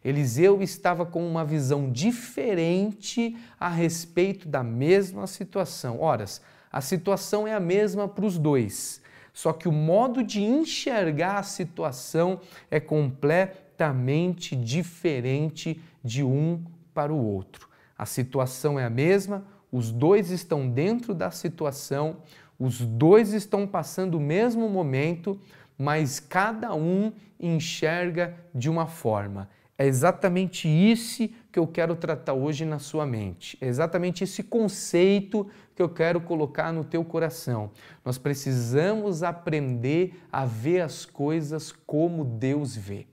Eliseu 0.03 0.61
estava 0.61 1.05
com 1.05 1.25
uma 1.27 1.43
visão 1.43 1.91
diferente 1.91 3.37
a 3.59 3.69
respeito 3.69 4.47
da 4.47 4.63
mesma 4.63 5.27
situação. 5.27 6.01
Ora, 6.01 6.25
a 6.71 6.81
situação 6.81 7.47
é 7.47 7.53
a 7.53 7.59
mesma 7.59 8.07
para 8.07 8.25
os 8.25 8.37
dois, 8.37 9.01
só 9.39 9.53
que 9.53 9.69
o 9.69 9.71
modo 9.71 10.21
de 10.21 10.43
enxergar 10.43 11.37
a 11.37 11.43
situação 11.43 12.41
é 12.69 12.77
completamente 12.77 14.53
diferente 14.53 15.81
de 16.03 16.25
um 16.25 16.61
para 16.93 17.13
o 17.13 17.25
outro. 17.25 17.69
A 17.97 18.05
situação 18.05 18.77
é 18.77 18.83
a 18.83 18.89
mesma, 18.89 19.45
os 19.71 19.93
dois 19.93 20.29
estão 20.29 20.69
dentro 20.69 21.13
da 21.13 21.31
situação, 21.31 22.17
os 22.59 22.81
dois 22.81 23.31
estão 23.31 23.65
passando 23.65 24.15
o 24.15 24.19
mesmo 24.19 24.67
momento, 24.67 25.39
mas 25.77 26.19
cada 26.19 26.75
um 26.75 27.13
enxerga 27.39 28.35
de 28.53 28.69
uma 28.69 28.87
forma. 28.87 29.49
É 29.77 29.87
exatamente 29.87 30.67
isso 30.67 31.29
que 31.51 31.57
eu 31.57 31.65
quero 31.65 31.95
tratar 31.95 32.33
hoje 32.33 32.63
na 32.63 32.79
sua 32.79 33.05
mente. 33.05 33.57
É 33.59 33.67
exatamente 33.67 34.23
esse 34.23 34.43
conceito 34.43 35.47
que 35.75 35.81
eu 35.81 35.89
quero 35.89 36.21
colocar 36.21 36.71
no 36.71 36.83
teu 36.83 37.03
coração. 37.03 37.71
Nós 38.05 38.17
precisamos 38.17 39.23
aprender 39.23 40.21
a 40.31 40.45
ver 40.45 40.81
as 40.81 41.05
coisas 41.05 41.71
como 41.71 42.23
Deus 42.23 42.75
vê. 42.75 43.07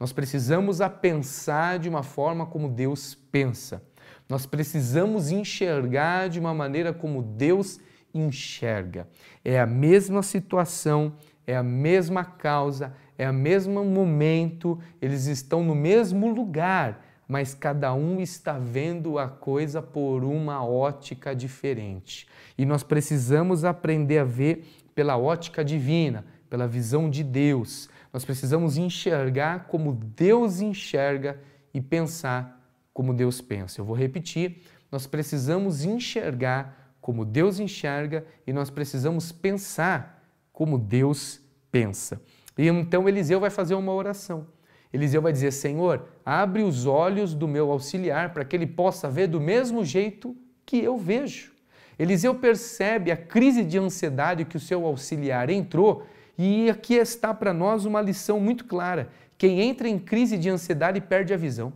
Nós 0.00 0.12
precisamos 0.12 0.80
a 0.80 0.88
pensar 0.88 1.78
de 1.78 1.88
uma 1.88 2.02
forma 2.02 2.46
como 2.46 2.68
Deus 2.68 3.14
pensa. 3.14 3.82
Nós 4.28 4.46
precisamos 4.46 5.30
enxergar 5.30 6.28
de 6.28 6.40
uma 6.40 6.54
maneira 6.54 6.92
como 6.92 7.22
Deus 7.22 7.78
enxerga. 8.12 9.06
É 9.44 9.60
a 9.60 9.66
mesma 9.66 10.22
situação, 10.22 11.14
é 11.46 11.56
a 11.56 11.62
mesma 11.62 12.24
causa, 12.24 12.94
é 13.18 13.28
o 13.30 13.34
mesmo 13.34 13.84
momento, 13.84 14.78
eles 15.00 15.26
estão 15.26 15.62
no 15.62 15.74
mesmo 15.74 16.32
lugar, 16.32 17.03
mas 17.28 17.54
cada 17.54 17.94
um 17.94 18.20
está 18.20 18.58
vendo 18.58 19.18
a 19.18 19.28
coisa 19.28 19.80
por 19.80 20.24
uma 20.24 20.64
ótica 20.64 21.34
diferente. 21.34 22.28
E 22.56 22.64
nós 22.64 22.82
precisamos 22.82 23.64
aprender 23.64 24.18
a 24.18 24.24
ver 24.24 24.66
pela 24.94 25.16
ótica 25.16 25.64
divina, 25.64 26.24
pela 26.48 26.66
visão 26.66 27.08
de 27.08 27.24
Deus. 27.24 27.88
Nós 28.12 28.24
precisamos 28.24 28.76
enxergar 28.76 29.66
como 29.66 29.92
Deus 29.92 30.60
enxerga 30.60 31.40
e 31.72 31.80
pensar 31.80 32.60
como 32.92 33.12
Deus 33.12 33.40
pensa. 33.40 33.80
Eu 33.80 33.84
vou 33.84 33.96
repetir: 33.96 34.62
nós 34.92 35.06
precisamos 35.06 35.84
enxergar 35.84 36.96
como 37.00 37.24
Deus 37.24 37.58
enxerga 37.58 38.24
e 38.46 38.52
nós 38.52 38.70
precisamos 38.70 39.32
pensar 39.32 40.22
como 40.52 40.78
Deus 40.78 41.40
pensa. 41.70 42.22
E 42.56 42.68
então 42.68 43.08
Eliseu 43.08 43.40
vai 43.40 43.50
fazer 43.50 43.74
uma 43.74 43.92
oração. 43.92 44.46
Eliseu 44.94 45.20
vai 45.20 45.32
dizer: 45.32 45.50
Senhor, 45.50 46.08
abre 46.24 46.62
os 46.62 46.86
olhos 46.86 47.34
do 47.34 47.48
meu 47.48 47.72
auxiliar 47.72 48.32
para 48.32 48.44
que 48.44 48.54
ele 48.54 48.66
possa 48.66 49.10
ver 49.10 49.26
do 49.26 49.40
mesmo 49.40 49.84
jeito 49.84 50.36
que 50.64 50.78
eu 50.78 50.96
vejo. 50.96 51.52
Eliseu 51.98 52.32
percebe 52.36 53.10
a 53.10 53.16
crise 53.16 53.64
de 53.64 53.76
ansiedade 53.76 54.44
que 54.44 54.56
o 54.56 54.60
seu 54.60 54.86
auxiliar 54.86 55.50
entrou 55.50 56.06
e 56.38 56.70
aqui 56.70 56.94
está 56.94 57.34
para 57.34 57.52
nós 57.52 57.84
uma 57.84 58.00
lição 58.00 58.38
muito 58.38 58.66
clara. 58.66 59.08
Quem 59.36 59.60
entra 59.60 59.88
em 59.88 59.98
crise 59.98 60.38
de 60.38 60.48
ansiedade 60.48 61.00
perde 61.00 61.34
a 61.34 61.36
visão. 61.36 61.72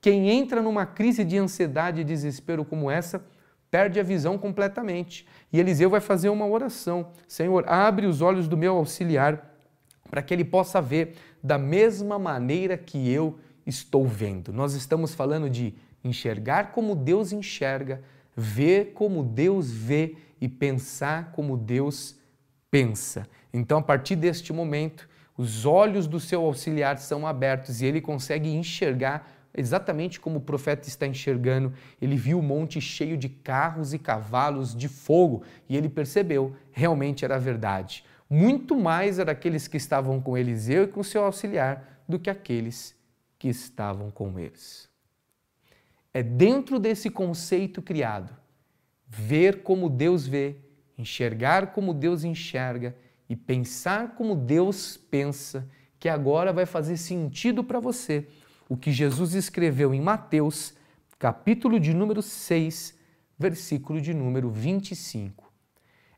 Quem 0.00 0.28
entra 0.28 0.60
numa 0.60 0.84
crise 0.84 1.24
de 1.24 1.38
ansiedade 1.38 2.00
e 2.00 2.04
desespero 2.04 2.64
como 2.64 2.90
essa, 2.90 3.24
perde 3.70 4.00
a 4.00 4.02
visão 4.02 4.36
completamente. 4.36 5.26
E 5.52 5.60
Eliseu 5.60 5.88
vai 5.88 6.00
fazer 6.00 6.28
uma 6.28 6.46
oração: 6.46 7.12
Senhor, 7.28 7.64
abre 7.68 8.06
os 8.06 8.20
olhos 8.20 8.48
do 8.48 8.56
meu 8.56 8.76
auxiliar 8.76 9.48
para 10.10 10.22
que 10.22 10.32
ele 10.32 10.44
possa 10.44 10.80
ver 10.80 11.14
da 11.42 11.58
mesma 11.58 12.18
maneira 12.18 12.76
que 12.76 13.10
eu 13.10 13.38
estou 13.66 14.06
vendo. 14.06 14.52
Nós 14.52 14.74
estamos 14.74 15.14
falando 15.14 15.48
de 15.48 15.74
enxergar 16.02 16.72
como 16.72 16.94
Deus 16.94 17.32
enxerga, 17.32 18.02
ver 18.36 18.92
como 18.94 19.22
Deus 19.22 19.70
vê 19.70 20.16
e 20.40 20.48
pensar 20.48 21.32
como 21.32 21.56
Deus 21.56 22.16
pensa. 22.70 23.26
Então, 23.52 23.78
a 23.78 23.82
partir 23.82 24.16
deste 24.16 24.52
momento, 24.52 25.08
os 25.36 25.64
olhos 25.64 26.06
do 26.06 26.20
seu 26.20 26.44
auxiliar 26.44 26.98
são 26.98 27.26
abertos 27.26 27.80
e 27.80 27.86
ele 27.86 28.00
consegue 28.00 28.48
enxergar 28.48 29.30
exatamente 29.56 30.20
como 30.20 30.38
o 30.38 30.42
profeta 30.42 30.88
está 30.88 31.06
enxergando. 31.06 31.72
Ele 32.00 32.16
viu 32.16 32.38
o 32.38 32.42
monte 32.42 32.80
cheio 32.80 33.16
de 33.16 33.28
carros 33.28 33.92
e 33.92 33.98
cavalos 33.98 34.74
de 34.74 34.88
fogo 34.88 35.42
e 35.68 35.76
ele 35.76 35.88
percebeu, 35.88 36.54
realmente 36.70 37.24
era 37.24 37.38
verdade. 37.38 38.04
Muito 38.28 38.76
mais 38.76 39.18
era 39.18 39.32
aqueles 39.32 39.66
que 39.66 39.76
estavam 39.76 40.20
com 40.20 40.36
Eliseu 40.36 40.84
e 40.84 40.88
com 40.88 41.02
seu 41.02 41.24
auxiliar 41.24 42.02
do 42.06 42.18
que 42.18 42.28
aqueles 42.28 42.94
que 43.38 43.48
estavam 43.48 44.10
com 44.10 44.38
eles. 44.38 44.88
É 46.12 46.22
dentro 46.22 46.78
desse 46.78 47.08
conceito 47.08 47.80
criado, 47.80 48.36
ver 49.06 49.62
como 49.62 49.88
Deus 49.88 50.26
vê, 50.26 50.56
enxergar 50.96 51.72
como 51.72 51.94
Deus 51.94 52.24
enxerga 52.24 52.94
e 53.28 53.36
pensar 53.36 54.14
como 54.14 54.34
Deus 54.34 54.96
pensa, 54.96 55.68
que 55.98 56.08
agora 56.08 56.52
vai 56.52 56.66
fazer 56.66 56.96
sentido 56.96 57.64
para 57.64 57.80
você 57.80 58.26
o 58.68 58.76
que 58.76 58.92
Jesus 58.92 59.34
escreveu 59.34 59.94
em 59.94 60.00
Mateus, 60.00 60.74
capítulo 61.18 61.80
de 61.80 61.94
número 61.94 62.22
6, 62.22 62.96
versículo 63.38 64.00
de 64.00 64.12
número 64.12 64.50
25. 64.50 65.50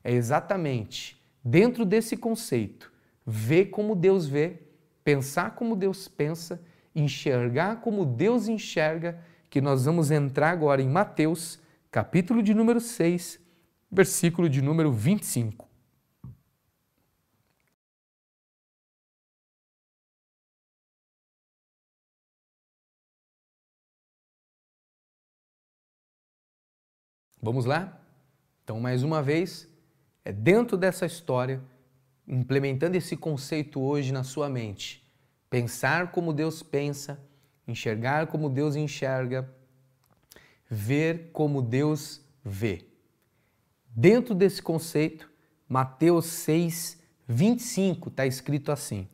É 0.03 0.11
exatamente 0.11 1.20
dentro 1.43 1.85
desse 1.85 2.15
conceito, 2.15 2.91
ver 3.25 3.65
como 3.65 3.95
Deus 3.95 4.27
vê, 4.27 4.59
pensar 5.03 5.55
como 5.55 5.75
Deus 5.75 6.07
pensa, 6.07 6.61
enxergar 6.95 7.81
como 7.81 8.05
Deus 8.05 8.47
enxerga, 8.47 9.19
que 9.49 9.61
nós 9.61 9.85
vamos 9.85 10.11
entrar 10.11 10.51
agora 10.51 10.81
em 10.81 10.89
Mateus, 10.89 11.59
capítulo 11.89 12.41
de 12.41 12.53
número 12.53 12.79
6, 12.79 13.39
versículo 13.91 14.47
de 14.49 14.61
número 14.61 14.91
25. 14.91 15.67
Vamos 27.41 27.65
lá? 27.65 27.99
Então, 28.63 28.79
mais 28.79 29.01
uma 29.01 29.21
vez, 29.21 29.67
é 30.23 30.31
dentro 30.31 30.77
dessa 30.77 31.05
história, 31.05 31.61
implementando 32.27 32.95
esse 32.95 33.17
conceito 33.17 33.81
hoje 33.81 34.11
na 34.11 34.23
sua 34.23 34.49
mente. 34.49 35.05
Pensar 35.49 36.11
como 36.11 36.31
Deus 36.33 36.61
pensa, 36.63 37.19
enxergar 37.67 38.27
como 38.27 38.49
Deus 38.49 38.75
enxerga, 38.75 39.49
ver 40.69 41.29
como 41.33 41.61
Deus 41.61 42.21
vê. 42.43 42.85
Dentro 43.93 44.33
desse 44.33 44.61
conceito, 44.61 45.29
Mateus 45.67 46.25
6, 46.27 47.01
25 47.27 48.09
está 48.09 48.25
escrito 48.25 48.71
assim: 48.71 49.07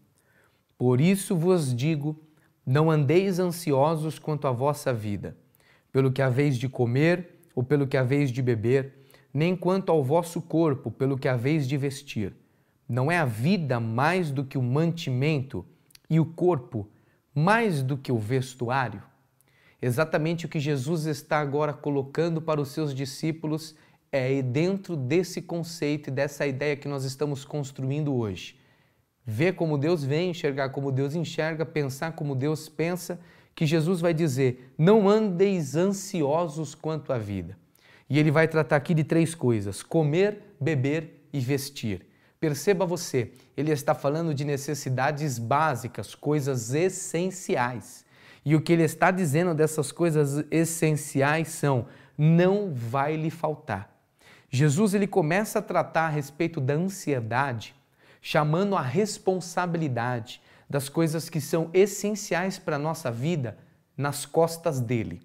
Por 0.78 1.02
isso 1.02 1.36
vos 1.36 1.74
digo, 1.76 2.22
não 2.66 2.92
andeis 2.92 3.40
ansiosos 3.40 4.20
quanto 4.20 4.48
à 4.48 4.52
vossa 4.52 4.94
vida, 4.94 5.36
pelo 5.92 6.12
que 6.12 6.22
haveis 6.22 6.58
de 6.58 6.68
comer 6.68 7.40
ou 7.56 7.64
pelo 7.64 7.88
que 7.88 7.98
haveis 7.98 8.30
de 8.30 8.42
beber, 8.42 9.07
nem 9.38 9.56
quanto 9.56 9.92
ao 9.92 10.04
vosso 10.04 10.42
corpo, 10.42 10.90
pelo 10.90 11.16
que 11.16 11.28
haveis 11.28 11.68
de 11.68 11.78
vestir. 11.78 12.34
Não 12.90 13.12
é 13.12 13.20
a 13.20 13.26
vida 13.26 13.80
mais 13.80 14.32
do 14.32 14.44
que 14.44 14.58
o 14.58 14.64
mantimento 14.64 15.64
e 16.10 16.20
o 16.20 16.26
corpo 16.26 16.90
mais 17.36 17.84
do 17.84 17.96
que 17.96 18.12
o 18.12 18.18
vestuário? 18.18 19.04
Exatamente 19.80 20.48
o 20.48 20.50
que 20.50 20.60
Jesus 20.60 21.06
está 21.06 21.38
agora 21.38 21.72
colocando 21.72 22.42
para 22.42 22.60
os 22.60 22.70
seus 22.70 22.96
discípulos 22.96 23.76
é 24.12 24.42
dentro 24.42 24.96
desse 24.96 25.40
conceito 25.40 26.08
e 26.08 26.12
dessa 26.12 26.48
ideia 26.48 26.76
que 26.76 26.88
nós 26.88 27.04
estamos 27.04 27.46
construindo 27.46 28.16
hoje. 28.16 28.60
Ver 29.24 29.54
como 29.54 29.78
Deus 29.78 30.04
vê, 30.04 30.24
enxergar 30.24 30.70
como 30.70 30.92
Deus 30.92 31.14
enxerga, 31.14 31.64
pensar 31.64 32.14
como 32.14 32.34
Deus 32.34 32.68
pensa 32.68 33.20
que 33.54 33.68
Jesus 33.68 34.02
vai 34.02 34.16
dizer: 34.16 34.74
não 34.76 35.08
andeis 35.08 35.76
ansiosos 35.76 36.74
quanto 36.74 37.14
à 37.14 37.20
vida. 37.20 37.56
E 38.10 38.18
ele 38.18 38.32
vai 38.32 38.48
tratar 38.48 38.76
aqui 38.78 38.94
de 38.94 39.04
três 39.04 39.36
coisas: 39.36 39.84
comer, 39.84 40.56
beber 40.60 41.28
e 41.32 41.40
vestir. 41.40 42.06
Perceba 42.40 42.86
você, 42.86 43.32
ele 43.56 43.72
está 43.72 43.96
falando 43.96 44.34
de 44.34 44.46
necessidades 44.46 45.40
básicas, 45.40 46.14
coisas 46.14 46.74
essenciais. 46.74 48.06
E 48.46 48.56
o 48.56 48.62
que 48.62 48.72
ele 48.72 48.84
está 48.84 49.10
dizendo 49.12 49.54
dessas 49.54 49.92
coisas 49.92 50.46
essenciais 50.52 51.50
são: 51.50 51.88
não 52.18 52.72
vai 52.74 53.16
lhe 53.16 53.30
faltar. 53.30 53.94
Jesus 54.50 54.94
ele 54.94 55.08
começa 55.08 55.60
a 55.60 55.62
tratar 55.62 56.06
a 56.06 56.10
respeito 56.10 56.62
da 56.62 56.74
ansiedade, 56.74 57.76
chamando 58.22 58.76
a 58.76 58.82
responsabilidade 58.82 60.42
das 60.70 60.90
coisas 60.90 61.30
que 61.30 61.42
são 61.42 61.70
essenciais 61.74 62.58
para 62.58 62.78
a 62.78 62.80
nossa 62.80 63.12
vida 63.12 63.58
nas 63.96 64.26
costas 64.26 64.80
dele. 64.80 65.22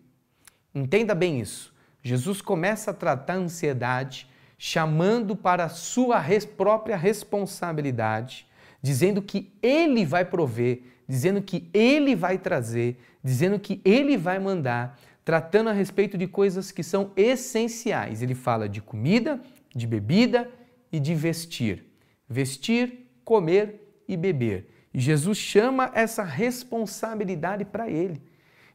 Entenda 0.74 1.14
bem 1.14 1.40
isso. 1.40 1.71
Jesus 2.02 2.42
começa 2.42 2.90
a 2.90 2.94
tratar 2.94 3.34
a 3.34 3.36
ansiedade 3.36 4.28
chamando 4.58 5.34
para 5.34 5.64
a 5.64 5.68
sua 5.68 6.18
res 6.18 6.44
própria 6.44 6.96
responsabilidade, 6.96 8.46
dizendo 8.80 9.20
que 9.20 9.52
ele 9.62 10.04
vai 10.04 10.24
prover, 10.24 10.82
dizendo 11.08 11.42
que 11.42 11.68
ele 11.74 12.14
vai 12.14 12.38
trazer, 12.38 12.98
dizendo 13.22 13.58
que 13.58 13.80
ele 13.84 14.16
vai 14.16 14.38
mandar, 14.38 14.98
tratando 15.24 15.70
a 15.70 15.72
respeito 15.72 16.16
de 16.18 16.26
coisas 16.26 16.70
que 16.70 16.82
são 16.82 17.12
essenciais. 17.16 18.22
Ele 18.22 18.34
fala 18.34 18.68
de 18.68 18.80
comida, 18.80 19.40
de 19.74 19.86
bebida 19.86 20.50
e 20.90 20.98
de 20.98 21.14
vestir. 21.14 21.84
Vestir, 22.28 23.10
comer 23.24 24.02
e 24.08 24.16
beber. 24.16 24.68
E 24.92 25.00
Jesus 25.00 25.38
chama 25.38 25.90
essa 25.94 26.22
responsabilidade 26.22 27.64
para 27.64 27.88
ele. 27.88 28.20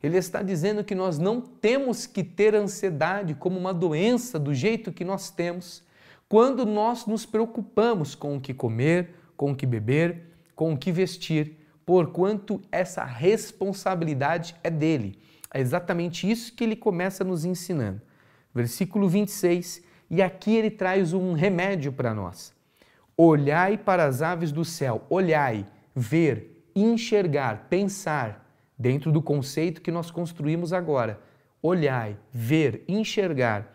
Ele 0.02 0.18
está 0.18 0.44
dizendo 0.44 0.84
que 0.84 0.94
nós 0.94 1.18
não 1.18 1.42
temos 1.42 2.06
que 2.06 2.24
ter 2.24 2.54
ansiedade 2.54 3.34
como 3.34 3.60
uma 3.60 3.74
doença 3.74 4.38
do 4.38 4.54
jeito 4.54 4.92
que 4.92 5.04
nós 5.04 5.30
temos 5.30 5.84
quando 6.30 6.66
nós 6.66 7.06
nos 7.06 7.26
preocupamos 7.26 8.14
com 8.14 8.36
o 8.36 8.42
que 8.42 8.54
comer, 8.54 9.16
com 9.36 9.52
o 9.52 9.56
que 9.56 9.66
beber, 9.66 10.24
com 10.56 10.74
o 10.74 10.78
que 10.78 10.92
vestir, 10.92 11.58
porquanto 11.86 12.62
essa 12.72 13.04
responsabilidade 13.04 14.56
é 14.64 14.70
dele. 14.70 15.20
É 15.54 15.62
exatamente 15.62 16.30
isso 16.30 16.54
que 16.54 16.64
ele 16.64 16.76
começa 16.76 17.24
nos 17.24 17.46
ensinando. 17.46 18.02
Versículo 18.54 19.08
26, 19.08 19.82
e 20.10 20.22
aqui 20.22 20.56
ele 20.56 20.70
traz 20.70 21.14
um 21.14 21.34
remédio 21.34 21.94
para 21.94 22.14
nós. 22.14 22.54
Olhai 23.16 23.78
para 23.78 24.06
as 24.06 24.22
aves 24.22 24.52
do 24.52 24.66
céu, 24.66 25.06
olhai 25.10 25.66
ver, 25.96 26.70
enxergar, 26.76 27.68
pensar, 27.70 28.47
dentro 28.78 29.12
do 29.12 29.22
conceito 29.22 29.82
que 29.82 29.92
nós 29.92 30.12
construímos 30.12 30.72
agora. 30.74 31.20
Olhai, 31.62 32.18
ver, 32.32 32.84
enxergar. 32.88 33.74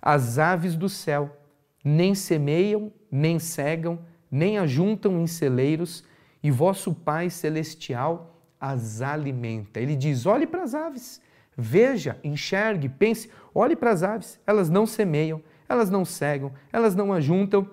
As 0.00 0.38
aves 0.38 0.76
do 0.76 0.88
céu 0.88 1.36
nem 1.84 2.14
semeiam, 2.14 2.92
nem 3.10 3.38
cegam, 3.38 3.98
nem 4.30 4.58
ajuntam 4.58 5.20
em 5.20 5.26
celeiros, 5.26 6.04
e 6.42 6.50
vosso 6.50 6.94
Pai 6.94 7.30
Celestial 7.30 8.40
as 8.60 9.00
alimenta. 9.00 9.80
Ele 9.80 9.96
diz: 9.96 10.26
olhe 10.26 10.46
para 10.46 10.62
as 10.62 10.74
aves, 10.74 11.20
veja, 11.56 12.18
enxergue, 12.22 12.88
pense, 12.88 13.30
olhe 13.54 13.76
para 13.76 13.90
as 13.90 14.02
aves, 14.02 14.40
elas 14.46 14.68
não 14.68 14.86
semeiam, 14.86 15.42
elas 15.68 15.88
não 15.88 16.04
cegam, 16.04 16.52
elas 16.72 16.94
não 16.94 17.12
ajuntam, 17.12 17.68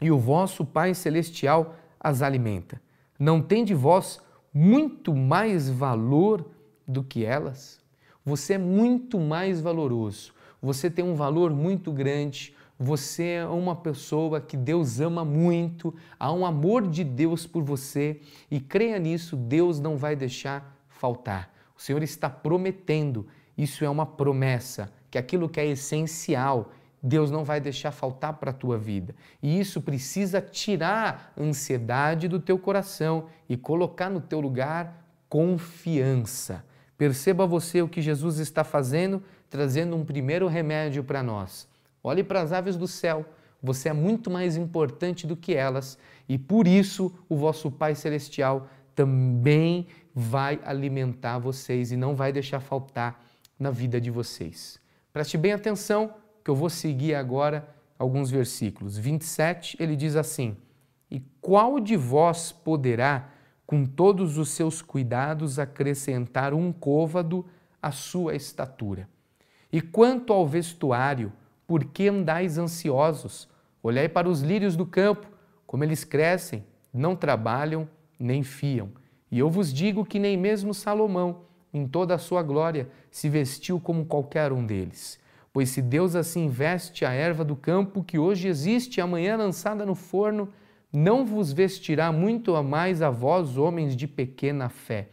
e 0.00 0.10
o 0.10 0.18
vosso 0.18 0.64
Pai 0.64 0.94
Celestial 0.94 1.76
as 1.98 2.22
alimenta. 2.22 2.80
Não 3.18 3.42
tem 3.42 3.64
de 3.64 3.74
vós 3.74 4.20
muito 4.52 5.14
mais 5.14 5.68
valor 5.68 6.44
do 6.86 7.02
que 7.02 7.24
elas? 7.24 7.80
Você 8.24 8.54
é 8.54 8.58
muito 8.58 9.18
mais 9.18 9.60
valoroso. 9.60 10.32
Você 10.60 10.90
tem 10.90 11.04
um 11.04 11.14
valor 11.14 11.50
muito 11.50 11.92
grande. 11.92 12.54
Você 12.78 13.24
é 13.30 13.46
uma 13.46 13.74
pessoa 13.74 14.40
que 14.40 14.56
Deus 14.56 15.00
ama 15.00 15.24
muito, 15.24 15.92
há 16.16 16.32
um 16.32 16.46
amor 16.46 16.86
de 16.86 17.02
Deus 17.02 17.44
por 17.44 17.60
você 17.64 18.20
e 18.48 18.60
creia 18.60 19.00
nisso, 19.00 19.34
Deus 19.34 19.80
não 19.80 19.96
vai 19.96 20.14
deixar 20.14 20.78
faltar. 20.88 21.52
O 21.76 21.82
Senhor 21.82 22.04
está 22.04 22.30
prometendo, 22.30 23.26
isso 23.56 23.84
é 23.84 23.90
uma 23.90 24.06
promessa, 24.06 24.92
que 25.10 25.18
aquilo 25.18 25.48
que 25.48 25.58
é 25.58 25.66
essencial, 25.66 26.70
Deus 27.02 27.30
não 27.30 27.44
vai 27.44 27.60
deixar 27.60 27.92
faltar 27.92 28.34
para 28.34 28.50
a 28.50 28.54
tua 28.54 28.76
vida. 28.76 29.14
E 29.42 29.58
isso 29.58 29.80
precisa 29.80 30.40
tirar 30.40 31.32
a 31.36 31.42
ansiedade 31.42 32.26
do 32.26 32.40
teu 32.40 32.58
coração 32.58 33.26
e 33.48 33.56
colocar 33.56 34.10
no 34.10 34.20
teu 34.20 34.40
lugar 34.40 35.04
confiança. 35.28 36.64
Perceba 36.96 37.46
você 37.46 37.80
o 37.80 37.88
que 37.88 38.02
Jesus 38.02 38.38
está 38.38 38.64
fazendo, 38.64 39.22
trazendo 39.48 39.94
um 39.94 40.04
primeiro 40.04 40.48
remédio 40.48 41.04
para 41.04 41.22
nós. 41.22 41.68
Olhe 42.02 42.24
para 42.24 42.40
as 42.40 42.52
aves 42.52 42.76
do 42.76 42.88
céu. 42.88 43.24
Você 43.62 43.88
é 43.88 43.92
muito 43.92 44.30
mais 44.30 44.56
importante 44.56 45.26
do 45.26 45.36
que 45.36 45.54
elas 45.54 45.98
e 46.28 46.38
por 46.38 46.66
isso 46.66 47.12
o 47.28 47.36
vosso 47.36 47.70
Pai 47.70 47.94
Celestial 47.94 48.68
também 48.94 49.86
vai 50.14 50.60
alimentar 50.64 51.38
vocês 51.38 51.92
e 51.92 51.96
não 51.96 52.14
vai 52.14 52.32
deixar 52.32 52.60
faltar 52.60 53.24
na 53.58 53.70
vida 53.70 54.00
de 54.00 54.10
vocês. 54.10 54.80
Preste 55.12 55.36
bem 55.36 55.52
atenção 55.52 56.14
que 56.48 56.50
eu 56.50 56.56
vou 56.56 56.70
seguir 56.70 57.14
agora 57.14 57.68
alguns 57.98 58.30
versículos. 58.30 58.96
27, 58.96 59.76
ele 59.78 59.94
diz 59.94 60.16
assim: 60.16 60.56
E 61.10 61.20
qual 61.42 61.78
de 61.78 61.94
vós 61.94 62.52
poderá, 62.52 63.28
com 63.66 63.84
todos 63.84 64.38
os 64.38 64.48
seus 64.48 64.80
cuidados, 64.80 65.58
acrescentar 65.58 66.54
um 66.54 66.72
côvado 66.72 67.44
à 67.82 67.92
sua 67.92 68.34
estatura? 68.34 69.06
E 69.70 69.82
quanto 69.82 70.32
ao 70.32 70.48
vestuário, 70.48 71.30
por 71.66 71.84
que 71.84 72.08
andais 72.08 72.56
ansiosos? 72.56 73.46
Olhai 73.82 74.08
para 74.08 74.26
os 74.26 74.40
lírios 74.40 74.74
do 74.74 74.86
campo, 74.86 75.26
como 75.66 75.84
eles 75.84 76.02
crescem, 76.02 76.64
não 76.90 77.14
trabalham 77.14 77.86
nem 78.18 78.42
fiam. 78.42 78.88
E 79.30 79.38
eu 79.38 79.50
vos 79.50 79.70
digo 79.70 80.02
que 80.02 80.18
nem 80.18 80.34
mesmo 80.34 80.72
Salomão, 80.72 81.42
em 81.74 81.86
toda 81.86 82.14
a 82.14 82.18
sua 82.18 82.42
glória, 82.42 82.88
se 83.10 83.28
vestiu 83.28 83.78
como 83.78 84.06
qualquer 84.06 84.50
um 84.50 84.64
deles. 84.64 85.20
Pois 85.58 85.70
se 85.70 85.82
Deus 85.82 86.14
assim 86.14 86.48
veste 86.48 87.04
a 87.04 87.10
erva 87.10 87.44
do 87.44 87.56
campo, 87.56 88.04
que 88.04 88.16
hoje 88.16 88.46
existe 88.46 89.00
amanhã 89.00 89.36
lançada 89.36 89.84
no 89.84 89.96
forno, 89.96 90.50
não 90.92 91.26
vos 91.26 91.52
vestirá 91.52 92.12
muito 92.12 92.54
a 92.54 92.62
mais 92.62 93.02
a 93.02 93.10
vós, 93.10 93.56
homens 93.56 93.96
de 93.96 94.06
pequena 94.06 94.68
fé. 94.68 95.08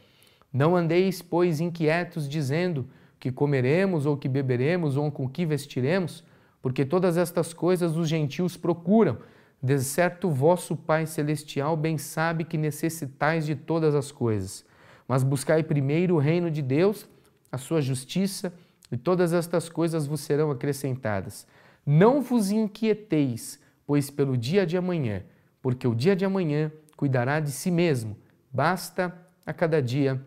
Não 0.53 0.75
andeis, 0.75 1.19
pois, 1.19 1.59
inquietos, 1.59 2.29
dizendo 2.29 2.87
que 3.19 3.31
comeremos 3.31 4.05
ou 4.05 4.15
que 4.15 4.29
beberemos 4.29 4.97
ou 4.97 5.11
com 5.11 5.27
que 5.27 5.47
vestiremos, 5.47 6.23
porque 6.61 6.85
todas 6.85 7.17
estas 7.17 7.51
coisas 7.51 7.97
os 7.97 8.07
gentios 8.07 8.55
procuram. 8.55 9.17
De 9.59 9.79
certo, 9.79 10.29
vosso 10.29 10.75
Pai 10.75 11.07
Celestial 11.07 11.75
bem 11.75 11.97
sabe 11.97 12.43
que 12.43 12.55
necessitais 12.55 13.47
de 13.47 13.55
todas 13.55 13.95
as 13.95 14.11
coisas. 14.11 14.63
Mas 15.07 15.23
buscai 15.23 15.63
primeiro 15.63 16.13
o 16.13 16.19
reino 16.19 16.51
de 16.51 16.61
Deus, 16.61 17.09
a 17.51 17.57
sua 17.57 17.81
justiça, 17.81 18.53
e 18.91 18.97
todas 18.97 19.33
estas 19.33 19.69
coisas 19.69 20.07
vos 20.07 20.21
serão 20.21 20.51
acrescentadas. 20.51 21.47
Não 21.85 22.21
vos 22.21 22.51
inquieteis, 22.51 23.59
pois 23.85 24.09
pelo 24.09 24.37
dia 24.37 24.65
de 24.65 24.77
amanhã, 24.77 25.23
porque 25.61 25.87
o 25.87 25.95
dia 25.95 26.15
de 26.15 26.25
amanhã 26.25 26.71
cuidará 26.95 27.39
de 27.39 27.51
si 27.51 27.69
mesmo, 27.69 28.15
basta 28.51 29.13
a 29.45 29.53
cada 29.53 29.81
dia 29.81 30.21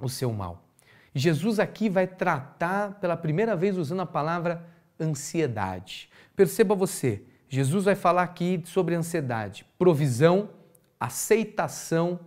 o 0.00 0.08
seu 0.08 0.32
mal. 0.32 0.64
Jesus 1.14 1.58
aqui 1.58 1.88
vai 1.88 2.06
tratar 2.06 2.94
pela 3.00 3.16
primeira 3.16 3.56
vez 3.56 3.76
usando 3.76 4.00
a 4.00 4.06
palavra 4.06 4.64
ansiedade. 4.98 6.08
Perceba 6.36 6.74
você, 6.74 7.22
Jesus 7.48 7.84
vai 7.84 7.94
falar 7.94 8.22
aqui 8.22 8.62
sobre 8.64 8.94
ansiedade, 8.94 9.66
provisão, 9.76 10.50
aceitação 10.98 12.20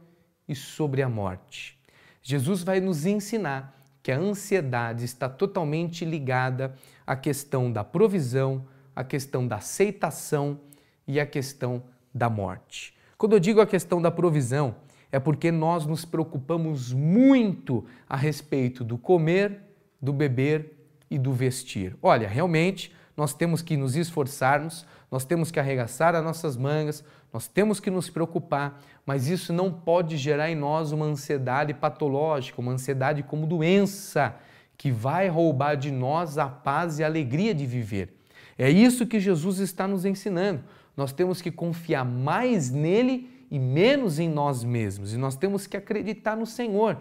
e 0.47 0.53
sobre 0.55 1.01
a 1.01 1.09
morte. 1.09 1.79
Jesus 2.21 2.63
vai 2.63 2.79
nos 2.79 3.05
ensinar 3.05 3.82
que 4.03 4.11
a 4.11 4.19
ansiedade 4.19 5.05
está 5.05 5.29
totalmente 5.29 6.03
ligada 6.03 6.75
à 7.07 7.15
questão 7.15 7.71
da 7.71 7.85
provisão, 7.85 8.67
à 8.93 9.01
questão 9.03 9.47
da 9.47 9.55
aceitação 9.55 10.59
e 11.07 11.21
à 11.21 11.25
questão 11.25 11.81
da 12.13 12.29
morte. 12.29 12.93
Quando 13.17 13.33
eu 13.33 13.39
digo 13.39 13.61
a 13.61 13.65
questão 13.65 14.01
da 14.01 14.11
provisão, 14.11 14.75
é 15.09 15.19
porque 15.19 15.51
nós 15.51 15.85
nos 15.85 16.03
preocupamos 16.03 16.91
muito 16.91 17.85
a 18.09 18.17
respeito 18.17 18.83
do 18.83 18.97
comer, 18.97 19.61
do 20.01 20.11
beber 20.11 20.73
e 21.09 21.17
do 21.17 21.31
vestir. 21.31 21.95
Olha, 22.01 22.27
realmente 22.27 22.93
nós 23.15 23.33
temos 23.33 23.61
que 23.61 23.77
nos 23.77 23.95
esforçarmos, 23.95 24.85
nós 25.11 25.23
temos 25.23 25.51
que 25.51 25.59
arregaçar 25.59 26.15
as 26.15 26.23
nossas 26.23 26.57
mangas, 26.57 27.03
nós 27.31 27.47
temos 27.47 27.79
que 27.79 27.89
nos 27.89 28.09
preocupar, 28.09 28.81
mas 29.05 29.27
isso 29.27 29.53
não 29.53 29.71
pode 29.71 30.17
gerar 30.17 30.49
em 30.49 30.55
nós 30.55 30.91
uma 30.91 31.05
ansiedade 31.05 31.73
patológica, 31.73 32.59
uma 32.59 32.71
ansiedade 32.71 33.23
como 33.23 33.45
doença, 33.45 34.35
que 34.77 34.91
vai 34.91 35.27
roubar 35.27 35.75
de 35.75 35.91
nós 35.91 36.37
a 36.37 36.47
paz 36.47 36.99
e 36.99 37.03
a 37.03 37.07
alegria 37.07 37.53
de 37.53 37.65
viver. 37.65 38.17
É 38.57 38.69
isso 38.69 39.07
que 39.07 39.19
Jesus 39.19 39.59
está 39.59 39.87
nos 39.87 40.05
ensinando. 40.05 40.63
Nós 40.95 41.11
temos 41.11 41.41
que 41.41 41.51
confiar 41.51 42.05
mais 42.05 42.69
nele 42.69 43.29
e 43.49 43.59
menos 43.59 44.19
em 44.19 44.29
nós 44.29 44.63
mesmos. 44.63 45.13
E 45.13 45.17
nós 45.17 45.35
temos 45.35 45.67
que 45.67 45.77
acreditar 45.77 46.35
no 46.35 46.45
Senhor, 46.45 46.97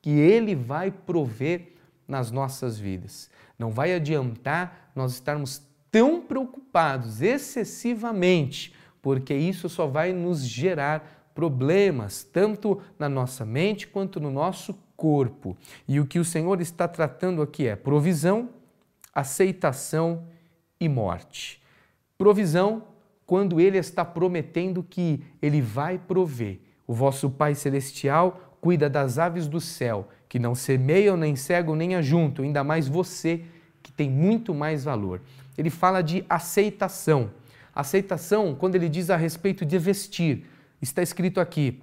que 0.00 0.10
Ele 0.10 0.54
vai 0.54 0.90
prover 0.90 1.73
nas 2.06 2.30
nossas 2.30 2.78
vidas. 2.78 3.30
Não 3.58 3.70
vai 3.70 3.94
adiantar 3.94 4.90
nós 4.94 5.12
estarmos 5.12 5.62
tão 5.90 6.20
preocupados 6.20 7.22
excessivamente, 7.22 8.74
porque 9.00 9.34
isso 9.34 9.68
só 9.68 9.86
vai 9.86 10.12
nos 10.12 10.44
gerar 10.44 11.30
problemas, 11.34 12.22
tanto 12.22 12.80
na 12.98 13.08
nossa 13.08 13.44
mente 13.44 13.86
quanto 13.86 14.20
no 14.20 14.30
nosso 14.30 14.74
corpo. 14.96 15.56
E 15.86 15.98
o 16.00 16.06
que 16.06 16.18
o 16.18 16.24
Senhor 16.24 16.60
está 16.60 16.86
tratando 16.88 17.42
aqui 17.42 17.66
é 17.66 17.76
provisão, 17.76 18.48
aceitação 19.12 20.24
e 20.80 20.88
morte. 20.88 21.62
Provisão, 22.16 22.84
quando 23.26 23.60
Ele 23.60 23.78
está 23.78 24.04
prometendo 24.04 24.82
que 24.82 25.22
Ele 25.40 25.60
vai 25.60 25.98
prover. 25.98 26.60
O 26.86 26.92
vosso 26.92 27.30
Pai 27.30 27.54
Celestial 27.54 28.56
cuida 28.60 28.88
das 28.88 29.18
aves 29.18 29.46
do 29.46 29.60
céu 29.60 30.08
que 30.34 30.38
não 30.40 30.52
semeiam, 30.52 31.16
nem 31.16 31.36
cegam, 31.36 31.76
nem 31.76 31.94
ajuntam, 31.94 32.44
ainda 32.44 32.64
mais 32.64 32.88
você, 32.88 33.44
que 33.80 33.92
tem 33.92 34.10
muito 34.10 34.52
mais 34.52 34.82
valor. 34.82 35.22
Ele 35.56 35.70
fala 35.70 36.02
de 36.02 36.24
aceitação. 36.28 37.30
Aceitação, 37.72 38.52
quando 38.52 38.74
ele 38.74 38.88
diz 38.88 39.10
a 39.10 39.16
respeito 39.16 39.64
de 39.64 39.78
vestir, 39.78 40.44
está 40.82 41.02
escrito 41.02 41.38
aqui: 41.38 41.80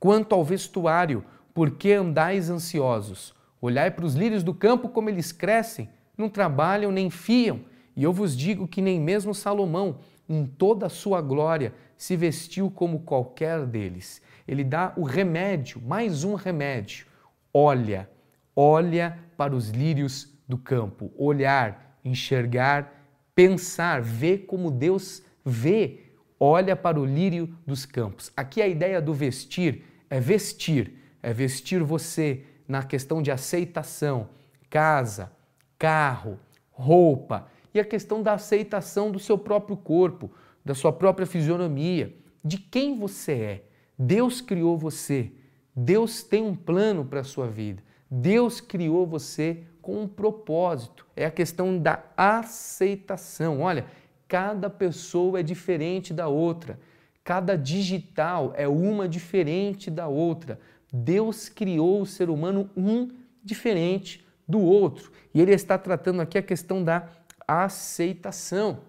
quanto 0.00 0.34
ao 0.34 0.42
vestuário, 0.42 1.22
por 1.52 1.72
que 1.72 1.92
andais 1.92 2.48
ansiosos? 2.48 3.34
Olhai 3.60 3.90
para 3.90 4.06
os 4.06 4.14
lírios 4.14 4.42
do 4.42 4.54
campo 4.54 4.88
como 4.88 5.10
eles 5.10 5.30
crescem, 5.30 5.90
não 6.16 6.30
trabalham 6.30 6.90
nem 6.90 7.10
fiam. 7.10 7.60
E 7.94 8.02
eu 8.02 8.10
vos 8.10 8.34
digo 8.34 8.66
que 8.66 8.80
nem 8.80 8.98
mesmo 8.98 9.34
Salomão, 9.34 9.98
em 10.26 10.46
toda 10.46 10.86
a 10.86 10.88
sua 10.88 11.20
glória, 11.20 11.74
se 11.94 12.16
vestiu 12.16 12.70
como 12.70 13.00
qualquer 13.00 13.66
deles. 13.66 14.22
Ele 14.48 14.64
dá 14.64 14.94
o 14.96 15.02
remédio, 15.02 15.78
mais 15.84 16.24
um 16.24 16.34
remédio 16.34 17.11
olha, 17.52 18.08
olha 18.54 19.18
para 19.36 19.54
os 19.54 19.70
lírios 19.70 20.32
do 20.48 20.58
campo, 20.58 21.12
olhar, 21.16 21.98
enxergar, 22.04 22.92
pensar, 23.34 24.02
ver 24.02 24.46
como 24.46 24.70
Deus 24.70 25.22
vê, 25.44 26.00
olha 26.38 26.76
para 26.76 27.00
o 27.00 27.04
lírio 27.04 27.56
dos 27.66 27.86
campos. 27.86 28.32
Aqui 28.36 28.60
a 28.60 28.68
ideia 28.68 29.00
do 29.00 29.14
vestir 29.14 29.84
é 30.10 30.20
vestir, 30.20 30.94
é 31.22 31.32
vestir 31.32 31.82
você 31.82 32.44
na 32.66 32.82
questão 32.82 33.22
de 33.22 33.30
aceitação, 33.30 34.28
casa, 34.68 35.32
carro, 35.78 36.38
roupa 36.70 37.48
e 37.74 37.80
a 37.80 37.84
questão 37.84 38.22
da 38.22 38.34
aceitação 38.34 39.10
do 39.10 39.18
seu 39.18 39.38
próprio 39.38 39.76
corpo, 39.76 40.30
da 40.64 40.74
sua 40.74 40.92
própria 40.92 41.26
fisionomia, 41.26 42.14
de 42.44 42.58
quem 42.58 42.98
você 42.98 43.32
é. 43.32 43.64
Deus 43.98 44.40
criou 44.40 44.76
você. 44.76 45.32
Deus 45.74 46.22
tem 46.22 46.42
um 46.42 46.54
plano 46.54 47.04
para 47.04 47.20
a 47.20 47.24
sua 47.24 47.46
vida. 47.48 47.82
Deus 48.10 48.60
criou 48.60 49.06
você 49.06 49.64
com 49.80 50.02
um 50.02 50.08
propósito. 50.08 51.06
É 51.16 51.24
a 51.24 51.30
questão 51.30 51.78
da 51.78 52.04
aceitação. 52.16 53.60
Olha, 53.60 53.86
cada 54.28 54.68
pessoa 54.68 55.40
é 55.40 55.42
diferente 55.42 56.12
da 56.12 56.28
outra. 56.28 56.78
Cada 57.24 57.56
digital 57.56 58.52
é 58.56 58.68
uma 58.68 59.08
diferente 59.08 59.90
da 59.90 60.08
outra. 60.08 60.58
Deus 60.92 61.48
criou 61.48 62.02
o 62.02 62.06
ser 62.06 62.28
humano 62.28 62.68
um 62.76 63.08
diferente 63.42 64.26
do 64.46 64.60
outro. 64.60 65.10
E 65.32 65.40
ele 65.40 65.52
está 65.52 65.78
tratando 65.78 66.20
aqui 66.20 66.36
a 66.36 66.42
questão 66.42 66.82
da 66.82 67.08
aceitação. 67.46 68.80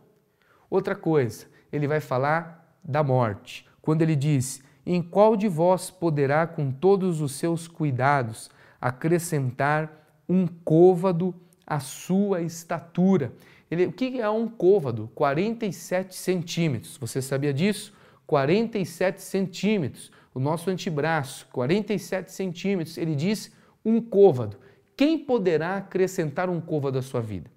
Outra 0.70 0.96
coisa, 0.96 1.46
ele 1.72 1.88
vai 1.88 2.00
falar 2.00 2.78
da 2.84 3.04
morte. 3.04 3.68
Quando 3.82 4.02
ele 4.02 4.16
diz: 4.16 4.63
em 4.86 5.02
qual 5.02 5.36
de 5.36 5.48
vós 5.48 5.90
poderá, 5.90 6.46
com 6.46 6.72
todos 6.72 7.22
os 7.22 7.34
seus 7.34 7.68
cuidados, 7.68 8.50
acrescentar 8.82 10.06
um 10.28 10.46
côvado 10.46 11.34
à 11.66 11.80
sua 11.80 12.42
estatura? 12.42 13.34
Ele, 13.72 13.88
o 13.88 13.92
que 13.92 14.20
é 14.20 14.30
um 14.30 14.48
côvado? 14.48 15.10
47 15.16 16.16
centímetros. 16.16 16.98
Você 16.98 17.22
sabia 17.22 17.54
disso? 17.54 17.94
47 18.28 19.22
centímetros. 19.22 20.12
O 20.34 20.40
nosso 20.40 20.70
antebraço, 20.70 21.48
47 21.52 22.32
centímetros. 22.32 22.98
Ele 22.98 23.16
diz 23.16 23.52
um 23.86 24.02
côvado. 24.02 24.58
Quem 24.96 25.18
poderá 25.18 25.78
acrescentar 25.78 26.50
um 26.50 26.62
côvado 26.62 27.00
à 27.00 27.02
sua 27.02 27.22
vida? 27.22 27.50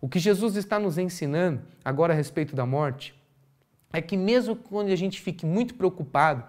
O 0.00 0.08
que 0.08 0.18
Jesus 0.18 0.56
está 0.56 0.78
nos 0.78 0.98
ensinando 0.98 1.62
agora 1.84 2.12
a 2.12 2.16
respeito 2.16 2.54
da 2.54 2.66
morte 2.66 3.14
é 3.92 4.02
que, 4.02 4.16
mesmo 4.16 4.54
quando 4.54 4.88
a 4.88 4.96
gente 4.96 5.20
fique 5.20 5.46
muito 5.46 5.74
preocupado, 5.74 6.44